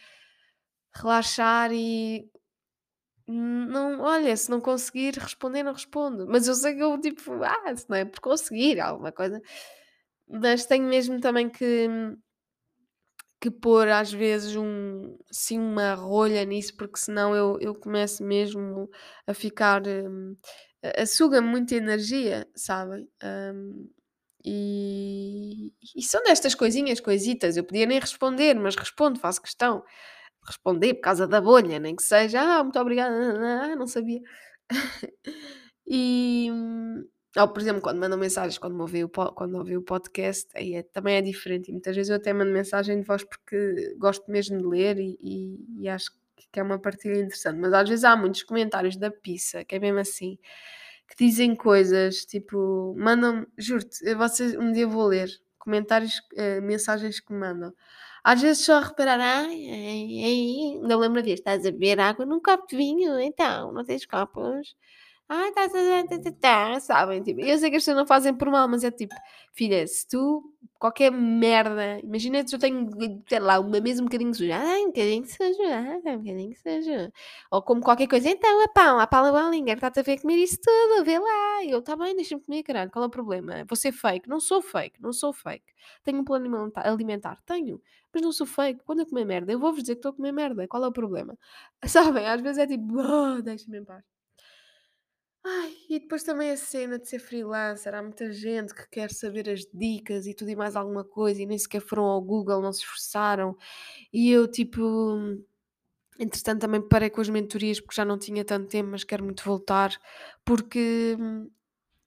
relaxar 0.95 1.71
e 1.73 2.29
não, 3.27 4.01
olha, 4.01 4.36
se 4.38 4.49
não 4.51 4.62
conseguir 4.62 5.17
responder, 5.17 5.63
não 5.63 5.73
respondo. 5.73 6.27
Mas 6.27 6.47
eu 6.47 6.53
sei 6.55 6.75
que 6.75 6.81
eu, 6.84 6.99
tipo, 6.99 7.43
ah, 7.43 7.75
se 7.75 7.89
não 7.89 7.97
é 7.97 8.05
por 8.05 8.19
conseguir 8.19 8.79
alguma 8.79 9.12
coisa. 9.12 9.41
Mas 10.27 10.65
tenho 10.65 10.86
mesmo 10.88 11.19
também 11.21 11.49
que, 11.49 11.88
que 13.39 13.51
pôr 13.51 13.88
às 13.89 14.12
vezes 14.12 14.55
um, 14.55 15.17
assim, 15.29 15.60
uma 15.60 15.93
rolha 15.93 16.43
nisso, 16.45 16.75
porque 16.77 16.97
senão 16.97 17.36
eu, 17.36 17.58
eu 17.62 17.75
começo 17.75 18.23
mesmo 18.23 18.89
a 19.27 19.34
ficar. 19.34 19.81
hum, 19.88 20.36
a, 20.84 21.01
a 21.03 21.05
suga 21.05 21.41
muita 21.41 21.75
energia, 21.75 22.47
sabem? 22.55 23.08
Hum, 23.23 23.89
e, 24.45 25.73
e 25.95 26.03
são 26.03 26.23
destas 26.23 26.55
coisinhas, 26.55 26.99
coisitas. 27.01 27.58
Eu 27.58 27.63
podia 27.65 27.86
nem 27.88 27.99
responder, 27.99 28.55
mas 28.55 28.75
respondo, 28.75 29.19
faço 29.19 29.41
questão 29.41 29.84
responder 30.45 30.95
por 30.95 31.01
causa 31.01 31.27
da 31.27 31.41
bolha, 31.41 31.79
nem 31.79 31.95
que 31.95 32.03
seja, 32.03 32.41
ah, 32.41 32.63
muito 32.63 32.79
obrigada, 32.79 33.15
ah, 33.73 33.75
não 33.75 33.88
sabia. 33.88 34.21
e, 35.88 36.49
ou, 37.38 37.47
por 37.49 37.62
exemplo, 37.62 37.81
quando 37.81 37.99
mandam 37.99 38.17
mensagens, 38.17 38.58
quando 38.58 38.79
ouvi 38.79 39.03
o, 39.03 39.10
quando 39.10 39.55
ouvi 39.58 39.75
o 39.77 39.81
podcast, 39.81 40.47
aí 40.55 40.75
é- 40.75 40.84
também 40.84 41.17
é 41.17 41.21
diferente. 41.21 41.69
E 41.69 41.71
muitas 41.73 41.95
vezes 41.95 42.10
eu 42.10 42.15
até 42.17 42.31
mando 42.34 42.51
mensagem 42.51 42.99
de 42.99 43.05
voz 43.05 43.23
porque 43.23 43.95
gosto 43.97 44.29
mesmo 44.31 44.58
de 44.60 44.65
ler 44.67 44.97
e, 44.99 45.17
e- 45.21 45.65
e 45.84 45.89
acho 45.89 46.12
que 46.51 46.60
é 46.60 46.63
uma 46.63 46.79
partilha 46.79 47.15
interessante. 47.19 47.60
Mas 47.60 47.73
às 47.73 47.89
vezes 47.89 48.05
há 48.05 48.15
muitos 48.15 48.43
comentários 48.43 48.95
da 48.97 49.12
pizza, 49.12 49.65
que 49.65 49.75
é 49.75 49.79
mesmo 49.79 49.99
assim, 49.99 50.38
que 51.08 51.15
dizem 51.25 51.55
coisas, 51.55 52.25
tipo, 52.25 52.95
mandam, 52.97 53.45
juro-te, 53.58 54.13
vocês, 54.15 54.55
um 54.55 54.71
dia 54.71 54.88
vou 54.88 55.08
ler 55.08 55.29
comentários, 55.60 56.21
eh, 56.36 56.62
mensagens 56.62 57.19
que 57.19 57.34
me 57.34 57.39
mandam. 57.39 57.73
Às 58.27 58.41
vezes 58.41 58.65
só 58.65 58.79
reparar, 58.79 59.19
ai, 59.21 59.69
ai, 59.69 60.23
ai, 60.25 60.79
não 60.81 60.97
lembro 60.99 61.21
disso, 61.21 61.35
estás 61.35 61.63
a 61.65 61.71
beber 61.71 61.99
água 61.99 62.25
num 62.25 62.41
copo 62.41 62.65
de 62.67 62.75
vinho, 62.75 63.19
então, 63.19 63.71
não 63.71 63.85
tens 63.85 64.03
copos? 64.07 64.75
Ai, 65.27 65.49
estás 65.49 65.73
a 65.73 66.03
tá, 66.07 66.19
tá, 66.19 66.31
tá", 66.39 66.79
sabem? 66.79 67.23
Tipo, 67.23 67.41
eu 67.41 67.57
sei 67.57 67.71
que 67.71 67.77
as 67.77 67.81
pessoas 67.81 67.97
não 67.97 68.05
fazem 68.05 68.31
por 68.35 68.47
mal, 68.51 68.67
mas 68.67 68.83
é 68.83 68.91
tipo, 68.91 69.15
filha, 69.53 69.85
se 69.88 70.07
tu, 70.07 70.53
qualquer 70.77 71.11
merda, 71.11 71.99
imagina 72.03 72.45
se 72.47 72.55
eu 72.55 72.59
tenho, 72.59 72.88
sei 73.27 73.39
lá, 73.39 73.59
uma 73.59 73.79
mesa 73.81 74.03
um 74.03 74.05
bocadinho 74.05 74.31
suja, 74.35 74.55
ai, 74.55 74.81
um 74.83 74.88
bocadinho 74.88 75.25
suja, 75.25 75.63
ai, 76.05 76.15
um 76.15 76.19
bocadinho 76.19 76.55
suja. 76.55 77.11
Ou 77.51 77.59
como 77.63 77.81
qualquer 77.81 78.07
coisa, 78.07 78.29
então, 78.29 78.63
a 78.63 78.67
pão, 78.67 78.99
a 78.99 79.07
pala 79.07 79.31
Ballinger, 79.31 79.73
está-te 79.75 79.99
a 79.99 80.03
ver 80.03 80.21
comer 80.21 80.35
isso 80.38 80.57
tudo, 80.61 81.03
vê 81.03 81.17
lá. 81.17 81.65
Eu, 81.65 81.79
está 81.79 81.95
bem, 81.95 82.15
deixa-me 82.15 82.41
comer, 82.43 82.61
caralho, 82.61 82.91
qual 82.91 83.03
é 83.05 83.07
o 83.07 83.09
problema? 83.09 83.65
Vou 83.67 83.75
ser 83.75 83.91
fake? 83.91 84.29
Não 84.29 84.39
sou 84.39 84.61
fake, 84.61 85.01
não 85.01 85.11
sou 85.11 85.33
fake. 85.33 85.65
Tenho 86.03 86.19
um 86.19 86.23
plano 86.23 86.71
alimentar? 86.75 87.41
Tenho, 87.47 87.81
mas 88.13 88.21
não 88.21 88.31
sou 88.31 88.45
fake. 88.45 88.79
Quando 88.85 88.99
eu 88.99 89.07
comer 89.07 89.25
merda, 89.25 89.51
eu 89.51 89.57
vou-vos 89.59 89.81
dizer 89.81 89.95
que 89.95 89.99
estou 89.99 90.11
a 90.11 90.13
comer 90.15 90.31
merda, 90.31 90.67
qual 90.67 90.83
é 90.83 90.88
o 90.88 90.91
problema? 90.91 91.35
Sabem, 91.83 92.27
às 92.27 92.41
vezes 92.41 92.59
é 92.59 92.67
tipo, 92.67 92.99
"Ah, 92.99 93.39
deixa-me 93.41 93.79
em 93.79 93.83
paz. 93.83 94.14
Ai, 95.47 95.75
e 95.88 95.99
depois 95.99 96.23
também 96.23 96.49
a 96.49 96.58
cena 96.58 96.97
de 96.97 97.08
ser 97.08 97.19
freelancer. 97.19 97.93
Há 97.93 98.01
muita 98.01 98.31
gente 98.31 98.73
que 98.73 98.89
quer 98.89 99.12
saber 99.12 99.47
as 99.47 99.63
dicas 99.71 100.25
e 100.25 100.34
tudo 100.34 100.49
e 100.49 100.55
mais 100.55 100.75
alguma 100.75 101.03
coisa 101.03 101.39
e 101.41 101.45
nem 101.45 101.58
sequer 101.58 101.81
foram 101.81 102.05
ao 102.05 102.19
Google, 102.19 102.62
não 102.62 102.73
se 102.73 102.79
esforçaram. 102.79 103.55
E 104.12 104.31
eu, 104.31 104.47
tipo, 104.47 104.81
entretanto, 106.19 106.62
também 106.62 106.81
parei 106.81 107.10
com 107.10 107.21
as 107.21 107.29
mentorias 107.29 107.79
porque 107.79 107.95
já 107.95 108.05
não 108.05 108.17
tinha 108.17 108.43
tanto 108.43 108.67
tempo, 108.69 108.89
mas 108.91 109.03
quero 109.03 109.23
muito 109.23 109.43
voltar 109.43 109.95
porque 110.43 111.15
hum, 111.19 111.49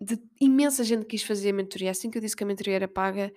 de 0.00 0.18
imensa 0.40 0.84
gente 0.84 1.06
quis 1.06 1.22
fazer 1.22 1.50
a 1.50 1.52
mentoria. 1.54 1.90
Assim 1.92 2.10
que 2.10 2.18
eu 2.18 2.22
disse 2.22 2.36
que 2.36 2.44
a 2.44 2.46
mentoria 2.46 2.76
era 2.76 2.88
paga, 2.88 3.32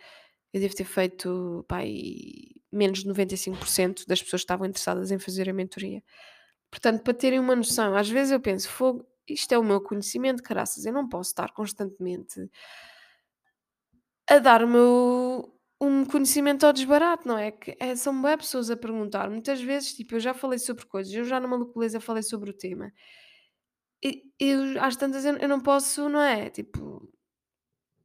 eu 0.54 0.62
devo 0.62 0.76
ter 0.76 0.86
feito 0.86 1.66
pá, 1.68 1.78
aí, 1.80 2.56
menos 2.72 3.04
de 3.04 3.10
95% 3.10 4.08
das 4.08 4.22
pessoas 4.24 4.42
que 4.42 4.46
estavam 4.46 4.68
interessadas 4.68 5.12
em 5.12 5.20
fazer 5.20 5.50
a 5.50 5.54
mentoria. 5.54 6.04
Portanto, 6.72 7.04
para 7.04 7.14
terem 7.14 7.40
uma 7.40 7.56
noção, 7.56 7.96
às 7.96 8.10
vezes 8.10 8.32
eu 8.32 8.40
penso, 8.40 8.70
fogo, 8.70 9.06
isto 9.28 9.52
é 9.54 9.58
o 9.58 9.64
meu 9.64 9.82
conhecimento, 9.82 10.44
caraças, 10.44 10.86
eu 10.86 10.94
não 10.94 11.08
posso 11.08 11.32
estar 11.32 11.52
constantemente 11.54 12.50
a 14.28 14.40
dar 14.40 14.64
o 14.64 14.68
meu 14.68 15.58
um 15.82 16.06
conhecimento 16.06 16.66
ao 16.66 16.74
desbarato, 16.74 17.28
não 17.28 17.38
é? 17.38 17.52
Que 17.52 17.76
é, 17.80 17.96
são 17.96 18.22
bem 18.22 18.38
pessoas 18.38 18.70
a 18.70 18.78
perguntar. 18.78 19.30
Muitas 19.32 19.60
vezes, 19.62 19.96
tipo, 19.96 20.16
eu 20.16 20.20
já 20.20 20.34
falei 20.34 20.60
sobre 20.60 20.86
coisas, 20.86 21.12
eu 21.12 21.26
já 21.26 21.40
numa 21.40 21.58
localiza 21.58 22.00
falei 22.00 22.22
sobre 22.22 22.52
o 22.52 22.54
tema. 22.54 22.94
E 24.04 24.24
eu, 24.40 24.82
às 24.82 24.96
tantas, 24.96 25.26
eu, 25.26 25.38
eu 25.38 25.50
não 25.50 25.60
posso, 25.60 26.08
não 26.10 26.22
é? 26.22 26.50
Tipo, 26.52 27.10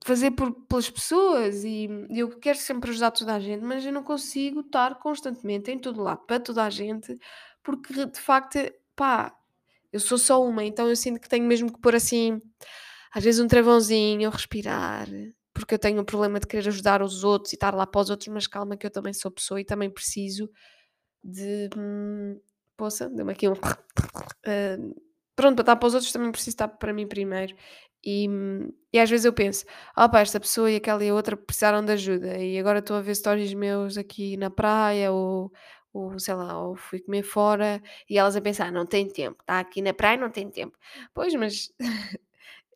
fazer 0.07 0.31
por, 0.33 0.53
pelas 0.67 0.89
pessoas 0.89 1.65
e 1.65 1.89
eu 2.11 2.31
quero 2.39 2.59
sempre 2.59 2.91
ajudar 2.91 3.11
toda 3.11 3.35
a 3.35 3.41
gente, 3.41 3.65
mas 3.65 3.85
eu 3.85 3.93
não 3.93 4.03
consigo 4.05 4.61
estar 4.61 4.99
constantemente 5.01 5.71
em 5.71 5.79
todo 5.79 6.03
lado 6.03 6.25
para 6.27 6.41
toda 6.41 6.65
a 6.65 6.71
gente, 6.71 7.19
porque 7.63 8.07
de 8.07 8.21
facto, 8.21 8.59
pá, 8.95 9.37
eu 9.93 10.01
sou 10.01 10.19
só 10.19 10.43
uma, 10.45 10.65
então 10.65 10.89
eu 10.89 10.97
sinto 10.97 11.21
que 11.21 11.29
tenho 11.29 11.47
mesmo 11.47 11.73
que 11.73 11.81
pôr 11.81 11.95
assim, 11.95 12.41
às 13.15 13.25
vezes 13.25 13.41
um 13.41 13.49
travãozinho, 13.49 14.31
respirar, 14.31 15.09
porque 15.55 15.75
eu 15.75 15.79
tenho 15.79 16.01
um 16.03 16.05
problema 16.05 16.41
de 16.41 16.47
querer 16.47 16.69
ajudar 16.69 17.03
os 17.03 17.25
outros 17.25 17.53
e 17.53 17.57
estar 17.57 17.75
lá 17.75 17.87
para 17.87 18.01
os 18.01 18.11
outros, 18.11 18.29
mas 18.29 18.47
calma 18.47 18.77
que 18.77 18.87
eu 18.87 18.91
também 18.91 19.13
sou 19.15 19.31
pessoa 19.31 19.61
e 19.61 19.65
também 19.65 19.91
preciso 19.91 20.51
de. 21.25 21.71
Hum, 21.77 22.41
poça, 22.77 23.09
deu-me 23.11 23.33
aqui 23.33 23.49
um. 23.49 23.55
ah, 23.55 24.77
pronto, 25.37 25.57
para 25.57 25.63
estar 25.63 25.77
para 25.77 25.87
os 25.89 25.95
outros 25.95 26.13
também 26.13 26.31
preciso 26.33 26.55
estar 26.55 26.69
para 26.69 26.93
mim 26.93 27.07
primeiro. 27.07 27.55
E, 28.05 28.29
hum, 28.29 28.71
e 28.93 28.99
às 29.01 29.11
vezes 29.11 29.25
eu 29.27 29.33
penso, 29.33 29.65
pá, 29.95 30.21
esta 30.21 30.39
pessoa 30.41 30.71
e 30.71 30.77
aquela 30.77 31.05
e 31.05 31.09
a 31.09 31.15
outra 31.15 31.37
precisaram 31.37 31.85
de 31.85 31.93
ajuda 31.93 32.39
e 32.39 32.59
agora 32.59 32.79
estou 32.79 32.97
a 32.97 33.01
ver 33.03 33.15
stories 33.17 33.53
meus 33.55 33.99
aqui 33.99 34.37
na 34.37 34.49
praia 34.51 35.11
ou, 35.13 35.53
ou 35.97 36.19
sei 36.19 36.35
lá, 36.35 36.61
ou 36.61 36.77
fui 36.77 37.01
comer 37.01 37.23
fora 37.23 37.83
e 38.09 38.19
elas 38.19 38.37
a 38.37 38.41
pensar, 38.41 38.71
não 38.73 38.87
tem 38.87 39.09
tempo, 39.09 39.41
está 39.41 39.61
aqui 39.61 39.81
na 39.83 39.95
praia, 39.95 40.17
não 40.17 40.31
tem 40.31 40.51
tempo. 40.51 40.77
Pois, 41.15 41.35
mas 41.35 41.73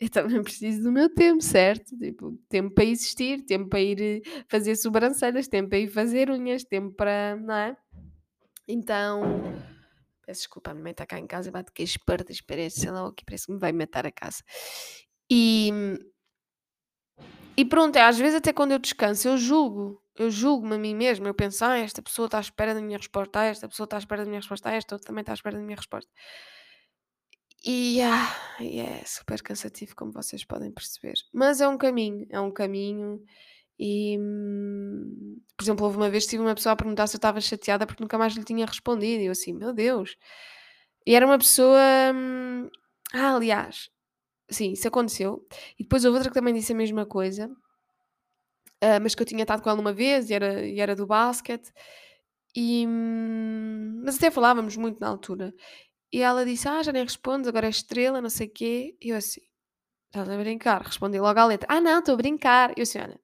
eu 0.00 0.10
também 0.10 0.42
preciso 0.42 0.82
do 0.82 0.92
meu 0.92 1.12
tempo, 1.12 1.42
certo? 1.42 1.96
Tipo, 1.98 2.38
tempo 2.48 2.74
para 2.74 2.84
existir, 2.84 3.44
tempo 3.44 3.68
para 3.68 3.80
ir 3.80 4.00
eh, 4.00 4.42
fazer 4.48 4.76
sobrancelhas, 4.76 5.48
tempo 5.48 5.70
para 5.70 5.78
ir 5.78 5.88
fazer 5.88 6.30
unhas, 6.30 6.64
tempo 6.64 6.94
para, 6.94 7.36
não 7.36 7.54
é? 7.54 7.76
Então, 8.66 9.22
peço 10.24 10.42
desculpa, 10.42 10.70
a 10.70 10.74
minha 10.74 10.84
mãe 10.84 10.92
está 10.92 11.04
cá 11.04 11.18
em 11.18 11.26
casa 11.26 11.48
e 11.48 11.52
bate 11.52 11.72
que 11.72 11.82
as 11.82 11.96
portas, 11.96 12.40
parece, 12.40 12.80
sei 12.80 12.90
lá 12.90 13.06
o 13.06 13.12
que, 13.12 13.24
parece 13.24 13.46
que 13.46 13.52
me 13.52 13.58
vai 13.58 13.72
matar 13.72 14.06
a 14.06 14.12
casa. 14.12 14.42
E, 15.30 15.70
e 17.56 17.64
pronto, 17.64 17.96
é, 17.96 18.02
às 18.02 18.18
vezes 18.18 18.36
até 18.36 18.52
quando 18.52 18.72
eu 18.72 18.78
descanso, 18.78 19.28
eu 19.28 19.36
julgo, 19.36 20.02
eu 20.16 20.30
julgo-me 20.30 20.74
a 20.74 20.78
mim 20.78 20.94
mesma, 20.94 21.28
eu 21.28 21.34
penso, 21.34 21.64
ah, 21.64 21.76
esta 21.78 22.02
pessoa 22.02 22.26
está 22.26 22.38
à 22.38 22.40
espera 22.40 22.74
da 22.74 22.80
minha 22.80 22.98
resposta, 22.98 23.40
ah, 23.40 23.44
esta 23.44 23.68
pessoa 23.68 23.84
está 23.84 23.96
à 23.96 23.98
espera 23.98 24.24
da 24.24 24.28
minha 24.28 24.40
resposta, 24.40 24.68
ah, 24.68 24.74
esta 24.74 24.94
outra 24.94 25.06
também 25.06 25.22
está 25.22 25.32
à 25.32 25.34
espera 25.34 25.56
da 25.56 25.62
minha 25.62 25.76
resposta. 25.76 26.10
E, 27.64 28.00
ah, 28.00 28.36
é 28.60 29.04
super 29.04 29.42
cansativo, 29.42 29.94
como 29.94 30.12
vocês 30.12 30.44
podem 30.44 30.72
perceber. 30.72 31.14
Mas 31.32 31.60
é 31.60 31.68
um 31.68 31.76
caminho, 31.76 32.26
é 32.30 32.40
um 32.40 32.50
caminho. 32.50 33.22
E, 33.78 34.18
hum, 34.18 35.38
por 35.56 35.64
exemplo, 35.64 35.84
houve 35.84 35.96
uma 35.98 36.08
vez 36.10 36.26
tive 36.26 36.42
uma 36.42 36.54
pessoa 36.54 36.72
a 36.72 36.76
perguntar 36.76 37.06
se 37.06 37.16
eu 37.16 37.18
estava 37.18 37.40
chateada 37.40 37.86
porque 37.86 38.02
nunca 38.02 38.16
mais 38.18 38.34
lhe 38.34 38.44
tinha 38.44 38.64
respondido. 38.66 39.22
E 39.22 39.26
eu 39.26 39.32
assim, 39.32 39.52
meu 39.52 39.72
Deus. 39.74 40.16
E 41.06 41.14
era 41.14 41.26
uma 41.26 41.38
pessoa. 41.38 41.78
hum, 42.14 42.68
Ah, 43.12 43.34
aliás, 43.36 43.90
sim, 44.50 44.72
isso 44.72 44.88
aconteceu. 44.88 45.46
E 45.78 45.82
depois 45.82 46.04
houve 46.04 46.16
outra 46.18 46.30
que 46.30 46.34
também 46.38 46.54
disse 46.54 46.72
a 46.72 46.76
mesma 46.76 47.06
coisa, 47.06 47.50
ah, 48.80 48.98
mas 49.00 49.14
que 49.14 49.22
eu 49.22 49.26
tinha 49.26 49.42
estado 49.42 49.62
com 49.62 49.70
ela 49.70 49.80
uma 49.80 49.92
vez 49.92 50.30
e 50.30 50.34
era, 50.34 50.66
e 50.66 50.80
era 50.80 50.96
do 50.96 51.06
basquete. 51.06 51.72
E, 52.56 52.86
hum, 52.86 54.02
mas 54.04 54.16
até 54.16 54.30
falávamos 54.30 54.76
muito 54.76 55.00
na 55.00 55.08
altura. 55.08 55.54
E 56.12 56.22
ela 56.22 56.44
disse: 56.44 56.68
Ah, 56.68 56.82
já 56.82 56.92
nem 56.92 57.04
respondes, 57.04 57.48
agora 57.48 57.66
é 57.68 57.70
estrela, 57.70 58.20
não 58.22 58.30
sei 58.30 58.48
o 58.48 58.50
quê. 58.50 58.96
E 59.02 59.10
eu 59.10 59.16
assim, 59.16 59.42
estás 60.08 60.28
a 60.30 60.38
brincar? 60.38 60.82
Respondi 60.82 61.20
logo 61.20 61.38
à 61.40 61.46
letra: 61.46 61.68
Ah, 61.70 61.80
não, 61.80 62.00
estou 62.00 62.14
a 62.14 62.16
brincar. 62.18 62.72
E 62.76 62.80
eu 62.80 62.84
assim, 62.84 63.00
olha, 63.00 63.20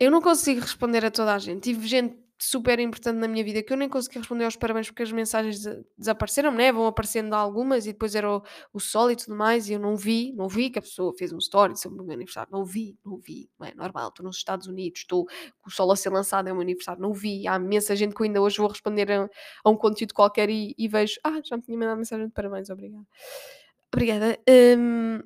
eu 0.00 0.10
não 0.10 0.22
consigo 0.22 0.60
responder 0.60 1.04
a 1.04 1.10
toda 1.10 1.34
a 1.34 1.38
gente. 1.38 1.62
Tive 1.62 1.86
gente 1.88 2.16
super 2.40 2.78
importante 2.80 3.16
na 3.18 3.28
minha 3.28 3.44
vida 3.44 3.62
que 3.62 3.72
eu 3.72 3.76
nem 3.76 3.88
consegui 3.88 4.18
responder 4.18 4.44
aos 4.44 4.56
parabéns 4.56 4.88
porque 4.88 5.02
as 5.02 5.12
mensagens 5.12 5.60
de- 5.60 5.84
desapareceram, 5.98 6.50
né? 6.52 6.72
Vão 6.72 6.86
aparecendo 6.86 7.34
algumas 7.34 7.86
e 7.86 7.92
depois 7.92 8.14
era 8.14 8.30
o, 8.38 8.42
o 8.72 8.80
sol 8.80 9.10
e 9.10 9.16
tudo 9.16 9.34
mais. 9.36 9.68
E 9.68 9.74
eu 9.74 9.78
não 9.80 9.96
vi, 9.96 10.32
não 10.32 10.48
vi 10.48 10.70
que 10.70 10.78
a 10.78 10.82
pessoa 10.82 11.12
fez 11.14 11.32
um 11.32 11.38
story 11.38 11.76
sobre 11.78 12.00
o 12.00 12.04
meu 12.04 12.14
aniversário. 12.14 12.50
Não 12.52 12.64
vi, 12.64 12.96
não 13.04 13.18
vi. 13.18 13.50
Não 13.58 13.66
é 13.66 13.74
normal. 13.74 14.08
Estou 14.08 14.24
nos 14.24 14.36
Estados 14.38 14.66
Unidos, 14.66 15.00
estou 15.00 15.26
com 15.60 15.68
o 15.68 15.70
sol 15.70 15.90
a 15.92 15.96
ser 15.96 16.10
lançado, 16.10 16.48
é 16.48 16.52
o 16.52 16.54
meu 16.54 16.62
aniversário. 16.62 17.00
Não 17.02 17.12
vi. 17.12 17.46
Há 17.46 17.56
imensa 17.56 17.94
gente 17.96 18.14
que 18.14 18.22
ainda 18.24 18.40
hoje 18.40 18.58
vou 18.58 18.68
responder 18.68 19.10
a, 19.12 19.28
a 19.64 19.70
um 19.70 19.76
conteúdo 19.76 20.14
qualquer 20.14 20.48
e, 20.50 20.74
e 20.78 20.88
vejo, 20.88 21.16
ah, 21.24 21.40
já 21.44 21.56
me 21.56 21.62
tinha 21.62 21.76
mandado 21.78 21.98
mensagem 21.98 22.26
de 22.26 22.32
parabéns, 22.32 22.70
obrigada. 22.70 23.04
Obrigada. 23.92 24.38
Hum, 24.48 25.20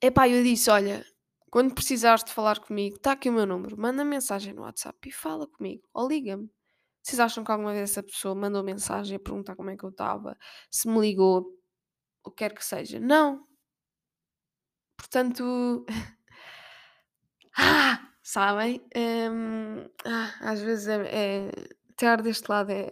epá, 0.00 0.28
eu 0.28 0.42
disse, 0.42 0.70
olha, 0.70 1.04
Quando 1.54 1.72
precisares 1.72 2.24
de 2.24 2.32
falar 2.32 2.58
comigo, 2.58 2.96
está 2.96 3.12
aqui 3.12 3.30
o 3.30 3.32
meu 3.32 3.46
número, 3.46 3.78
manda 3.78 4.04
mensagem 4.04 4.52
no 4.52 4.62
WhatsApp 4.62 5.08
e 5.08 5.12
fala 5.12 5.46
comigo, 5.46 5.88
ou 5.94 6.08
liga-me. 6.08 6.50
Vocês 7.00 7.20
acham 7.20 7.44
que 7.44 7.52
alguma 7.52 7.72
vez 7.72 7.90
essa 7.92 8.02
pessoa 8.02 8.34
mandou 8.34 8.60
mensagem 8.64 9.14
a 9.16 9.20
perguntar 9.20 9.54
como 9.54 9.70
é 9.70 9.76
que 9.76 9.84
eu 9.84 9.90
estava, 9.90 10.36
se 10.68 10.88
me 10.88 10.98
ligou, 10.98 11.46
o 12.24 12.30
que 12.32 12.38
quer 12.38 12.52
que 12.52 12.64
seja? 12.64 12.98
Não. 12.98 13.46
Portanto, 14.96 15.86
ah, 17.56 18.04
sabem? 18.20 18.84
Hum, 18.96 19.88
ah, 20.04 20.34
às 20.50 20.60
vezes 20.60 20.88
é, 20.88 21.46
é 21.46 21.50
estar 21.90 22.20
deste 22.20 22.48
lado 22.48 22.70
é, 22.72 22.90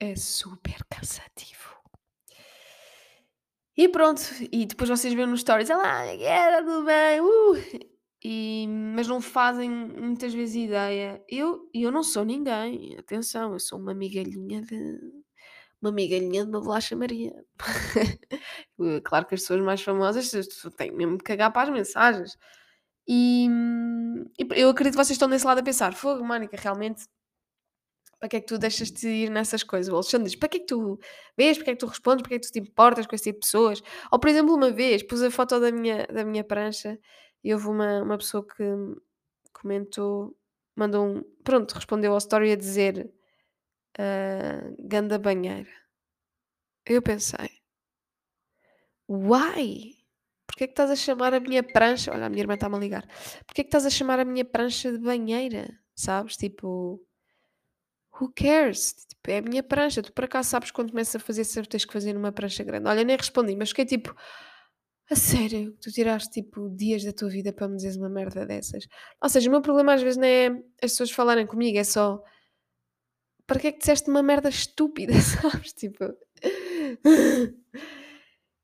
é, 0.00 0.10
é 0.10 0.16
super 0.16 0.84
cansativo. 0.90 1.77
E 3.78 3.88
pronto, 3.88 4.20
e 4.50 4.66
depois 4.66 4.90
vocês 4.90 5.14
veem 5.14 5.28
nos 5.28 5.40
stories, 5.42 5.70
ah, 5.70 6.04
era 6.04 6.64
tudo 6.64 6.84
bem, 6.84 7.20
uh! 7.20 7.88
E, 8.24 8.66
mas 8.66 9.06
não 9.06 9.20
fazem 9.20 9.70
muitas 9.70 10.34
vezes 10.34 10.56
ideia. 10.56 11.22
Eu, 11.28 11.70
eu 11.72 11.92
não 11.92 12.02
sou 12.02 12.24
ninguém, 12.24 12.96
atenção, 12.98 13.52
eu 13.52 13.60
sou 13.60 13.78
uma 13.78 13.94
migalhinha 13.94 14.62
de 14.62 14.98
uma 15.80 15.92
migalhinha 15.92 16.44
de 16.44 16.50
uma 16.50 16.60
bolacha 16.60 16.96
Maria. 16.96 17.32
Claro 19.04 19.26
que 19.26 19.34
as 19.36 19.42
pessoas 19.42 19.60
mais 19.60 19.80
famosas 19.82 20.30
têm 20.76 20.92
mesmo 20.92 21.18
que 21.18 21.24
cagar 21.24 21.52
para 21.52 21.68
as 21.68 21.74
mensagens. 21.74 22.36
E, 23.06 23.48
e 24.38 24.46
eu 24.60 24.70
acredito 24.70 24.94
que 24.94 25.04
vocês 25.04 25.12
estão 25.12 25.28
desse 25.28 25.46
lado 25.46 25.58
a 25.58 25.62
pensar: 25.62 25.94
fogo, 25.94 26.24
Mónica, 26.24 26.56
realmente 26.60 27.06
para 28.18 28.28
que 28.28 28.36
é 28.36 28.40
que 28.40 28.46
tu 28.46 28.58
deixas 28.58 28.90
de 28.90 29.08
ir 29.08 29.30
nessas 29.30 29.62
coisas? 29.62 29.92
O 29.92 29.96
Alexandre 29.96 30.28
diz, 30.28 30.36
para 30.38 30.48
que 30.48 30.56
é 30.58 30.60
que 30.60 30.66
tu 30.66 30.98
vês, 31.36 31.56
para 31.56 31.64
que 31.64 31.70
é 31.70 31.74
que 31.74 31.80
tu 31.80 31.86
respondes, 31.86 32.22
para 32.22 32.28
que 32.30 32.34
é 32.34 32.38
que 32.38 32.46
tu 32.46 32.52
te 32.52 32.58
importas 32.58 33.06
com 33.06 33.14
esse 33.14 33.24
tipo 33.24 33.40
de 33.40 33.46
pessoas? 33.46 33.82
Ou, 34.10 34.18
por 34.18 34.28
exemplo, 34.28 34.54
uma 34.54 34.70
vez, 34.70 35.02
pus 35.02 35.22
a 35.22 35.30
foto 35.30 35.60
da 35.60 35.70
minha, 35.70 36.06
da 36.06 36.24
minha 36.24 36.42
prancha 36.42 36.98
e 37.44 37.54
houve 37.54 37.68
uma, 37.68 38.02
uma 38.02 38.18
pessoa 38.18 38.44
que 38.44 38.64
comentou, 39.52 40.36
mandou 40.74 41.06
um, 41.06 41.22
pronto, 41.44 41.72
respondeu 41.72 42.12
ao 42.12 42.18
story 42.18 42.52
a 42.52 42.56
dizer 42.56 43.10
uh, 43.98 44.76
ganda 44.80 45.18
banheira. 45.18 45.70
Eu 46.84 47.02
pensei, 47.02 47.50
why? 49.08 49.96
Porquê 50.46 50.64
é 50.64 50.66
que 50.66 50.72
estás 50.72 50.90
a 50.90 50.96
chamar 50.96 51.34
a 51.34 51.40
minha 51.40 51.62
prancha? 51.62 52.10
Olha, 52.12 52.26
a 52.26 52.28
minha 52.28 52.42
irmã 52.42 52.54
está-me 52.54 52.76
a 52.76 52.78
ligar. 52.78 53.06
Porquê 53.46 53.60
é 53.60 53.64
que 53.64 53.68
estás 53.68 53.86
a 53.86 53.90
chamar 53.90 54.18
a 54.18 54.24
minha 54.24 54.44
prancha 54.44 54.90
de 54.90 54.98
banheira? 54.98 55.68
Sabes? 55.94 56.36
Tipo, 56.36 57.00
who 58.20 58.32
cares? 58.34 58.94
Tipo, 59.08 59.30
é 59.30 59.38
a 59.38 59.42
minha 59.42 59.62
prancha. 59.62 60.02
Tu 60.02 60.12
por 60.12 60.24
acaso 60.24 60.50
sabes 60.50 60.70
quando 60.70 60.90
começas 60.90 61.16
a 61.16 61.18
fazer 61.18 61.44
sempre 61.44 61.68
tens 61.68 61.84
que 61.84 61.92
fazer 61.92 62.12
numa 62.12 62.32
prancha 62.32 62.64
grande. 62.64 62.88
Olha, 62.88 63.04
nem 63.04 63.16
respondi, 63.16 63.56
mas 63.56 63.70
fiquei 63.70 63.84
tipo, 63.84 64.14
a 65.10 65.16
sério, 65.16 65.76
tu 65.80 65.90
tiraste 65.90 66.30
tipo 66.30 66.68
dias 66.70 67.02
da 67.04 67.12
tua 67.12 67.28
vida 67.28 67.52
para 67.52 67.68
me 67.68 67.76
dizeres 67.76 67.96
uma 67.96 68.08
merda 68.08 68.44
dessas. 68.44 68.86
Ou 69.22 69.28
seja, 69.28 69.48
o 69.48 69.52
meu 69.52 69.62
problema 69.62 69.94
às 69.94 70.02
vezes 70.02 70.18
não 70.18 70.26
é 70.26 70.48
as 70.82 70.92
pessoas 70.92 71.10
falarem 71.10 71.46
comigo, 71.46 71.78
é 71.78 71.84
só 71.84 72.22
para 73.46 73.58
que 73.58 73.68
é 73.68 73.72
que 73.72 73.78
disseste 73.78 74.10
uma 74.10 74.22
merda 74.22 74.50
estúpida, 74.50 75.14
sabes? 75.20 75.72
Tipo. 75.72 76.04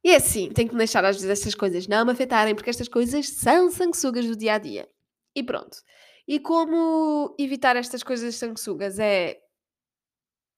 E 0.04 0.10
é 0.10 0.16
assim, 0.16 0.50
tenho 0.50 0.68
que 0.68 0.76
deixar 0.76 1.02
às 1.02 1.16
vezes 1.16 1.30
estas 1.30 1.54
coisas 1.54 1.88
não 1.88 2.04
me 2.04 2.12
afetarem, 2.12 2.54
porque 2.54 2.68
estas 2.68 2.88
coisas 2.88 3.26
são 3.30 3.70
sanguessugas 3.70 4.26
do 4.26 4.36
dia 4.36 4.54
a 4.54 4.58
dia. 4.58 4.86
E 5.34 5.42
pronto. 5.42 5.78
E 6.28 6.38
como 6.38 7.34
evitar 7.38 7.74
estas 7.76 8.02
coisas 8.02 8.34
sanguessugas 8.34 8.98
é 8.98 9.38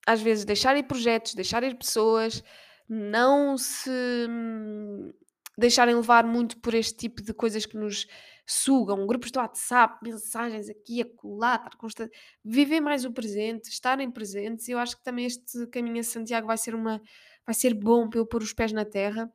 às 0.07 0.23
vezes 0.23 0.45
deixar 0.45 0.77
ir 0.77 0.85
projetos, 0.85 1.35
deixar 1.35 1.65
ir 1.65 1.77
pessoas, 1.77 2.43
não 2.89 3.59
se 3.59 3.91
hum, 3.91 5.13
deixarem 5.59 5.95
levar 5.95 6.25
muito 6.25 6.59
por 6.61 6.75
este 6.75 6.97
tipo 6.97 7.21
de 7.21 7.35
coisas 7.35 7.67
que 7.67 7.77
nos 7.77 8.07
sugam, 8.47 9.07
grupos 9.07 9.33
do 9.33 9.41
WhatsApp, 9.41 9.99
mensagens 10.03 10.69
aqui, 10.69 11.03
acolá, 11.03 11.57
estar 11.57 11.77
constante, 11.77 12.17
viver 12.45 12.81
mais 12.81 13.05
o 13.05 13.13
presente, 13.13 13.69
estarem 13.69 14.11
presentes. 14.11 14.69
Eu 14.69 14.79
acho 14.79 14.97
que 14.97 15.03
também 15.03 15.27
este 15.27 15.67
caminho 15.67 15.99
a 16.01 16.05
Santiago 16.05 16.47
vai 16.47 16.57
ser 16.57 16.75
uma 16.75 17.03
vai 17.45 17.55
ser 17.55 17.75
bom 17.75 18.09
para 18.09 18.19
eu 18.21 18.27
pôr 18.27 18.43
os 18.43 18.53
pés 18.53 18.73
na 18.73 18.85
terra. 18.85 19.33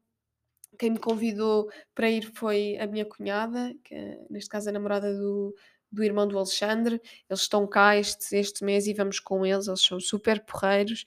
Quem 0.79 0.91
me 0.91 0.99
convidou 0.99 1.69
para 1.93 2.09
ir 2.09 2.31
foi 2.33 2.77
a 2.77 2.87
minha 2.87 3.05
cunhada, 3.05 3.73
que 3.83 3.93
é, 3.93 4.17
neste 4.29 4.49
caso 4.49 4.69
a 4.69 4.71
namorada 4.71 5.13
do, 5.13 5.53
do 5.91 6.03
irmão 6.03 6.27
do 6.27 6.37
Alexandre. 6.37 7.01
Eles 7.29 7.41
estão 7.41 7.67
cá 7.67 7.97
este, 7.97 8.35
este 8.35 8.63
mês 8.63 8.87
e 8.87 8.93
vamos 8.93 9.19
com 9.19 9.45
eles, 9.45 9.67
eles 9.67 9.81
são 9.81 9.99
super 9.99 10.43
porreiros. 10.45 11.05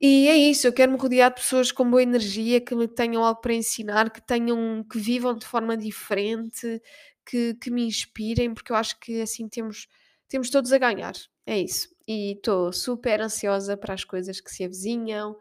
E 0.00 0.28
é 0.28 0.36
isso, 0.36 0.66
eu 0.66 0.72
quero 0.72 0.92
me 0.92 0.98
rodear 0.98 1.30
de 1.30 1.40
pessoas 1.40 1.72
com 1.72 1.88
boa 1.90 2.02
energia, 2.02 2.60
que 2.60 2.74
me 2.74 2.86
tenham 2.86 3.24
algo 3.24 3.40
para 3.40 3.52
ensinar, 3.52 4.10
que 4.10 4.20
tenham, 4.22 4.84
que 4.84 4.98
vivam 4.98 5.36
de 5.36 5.44
forma 5.44 5.76
diferente, 5.76 6.80
que, 7.26 7.54
que 7.54 7.70
me 7.70 7.84
inspirem, 7.84 8.54
porque 8.54 8.70
eu 8.70 8.76
acho 8.76 8.98
que 9.00 9.20
assim 9.20 9.48
temos, 9.48 9.88
temos 10.28 10.50
todos 10.50 10.72
a 10.72 10.78
ganhar. 10.78 11.14
É 11.44 11.58
isso. 11.58 11.88
E 12.06 12.32
estou 12.34 12.72
super 12.72 13.20
ansiosa 13.20 13.76
para 13.76 13.94
as 13.94 14.04
coisas 14.04 14.40
que 14.40 14.50
se 14.50 14.64
avizinham. 14.64 15.36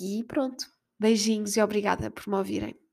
E 0.00 0.24
pronto. 0.24 0.64
Beijinhos 0.98 1.56
e 1.56 1.62
obrigada 1.62 2.10
por 2.10 2.28
me 2.28 2.36
ouvirem. 2.36 2.87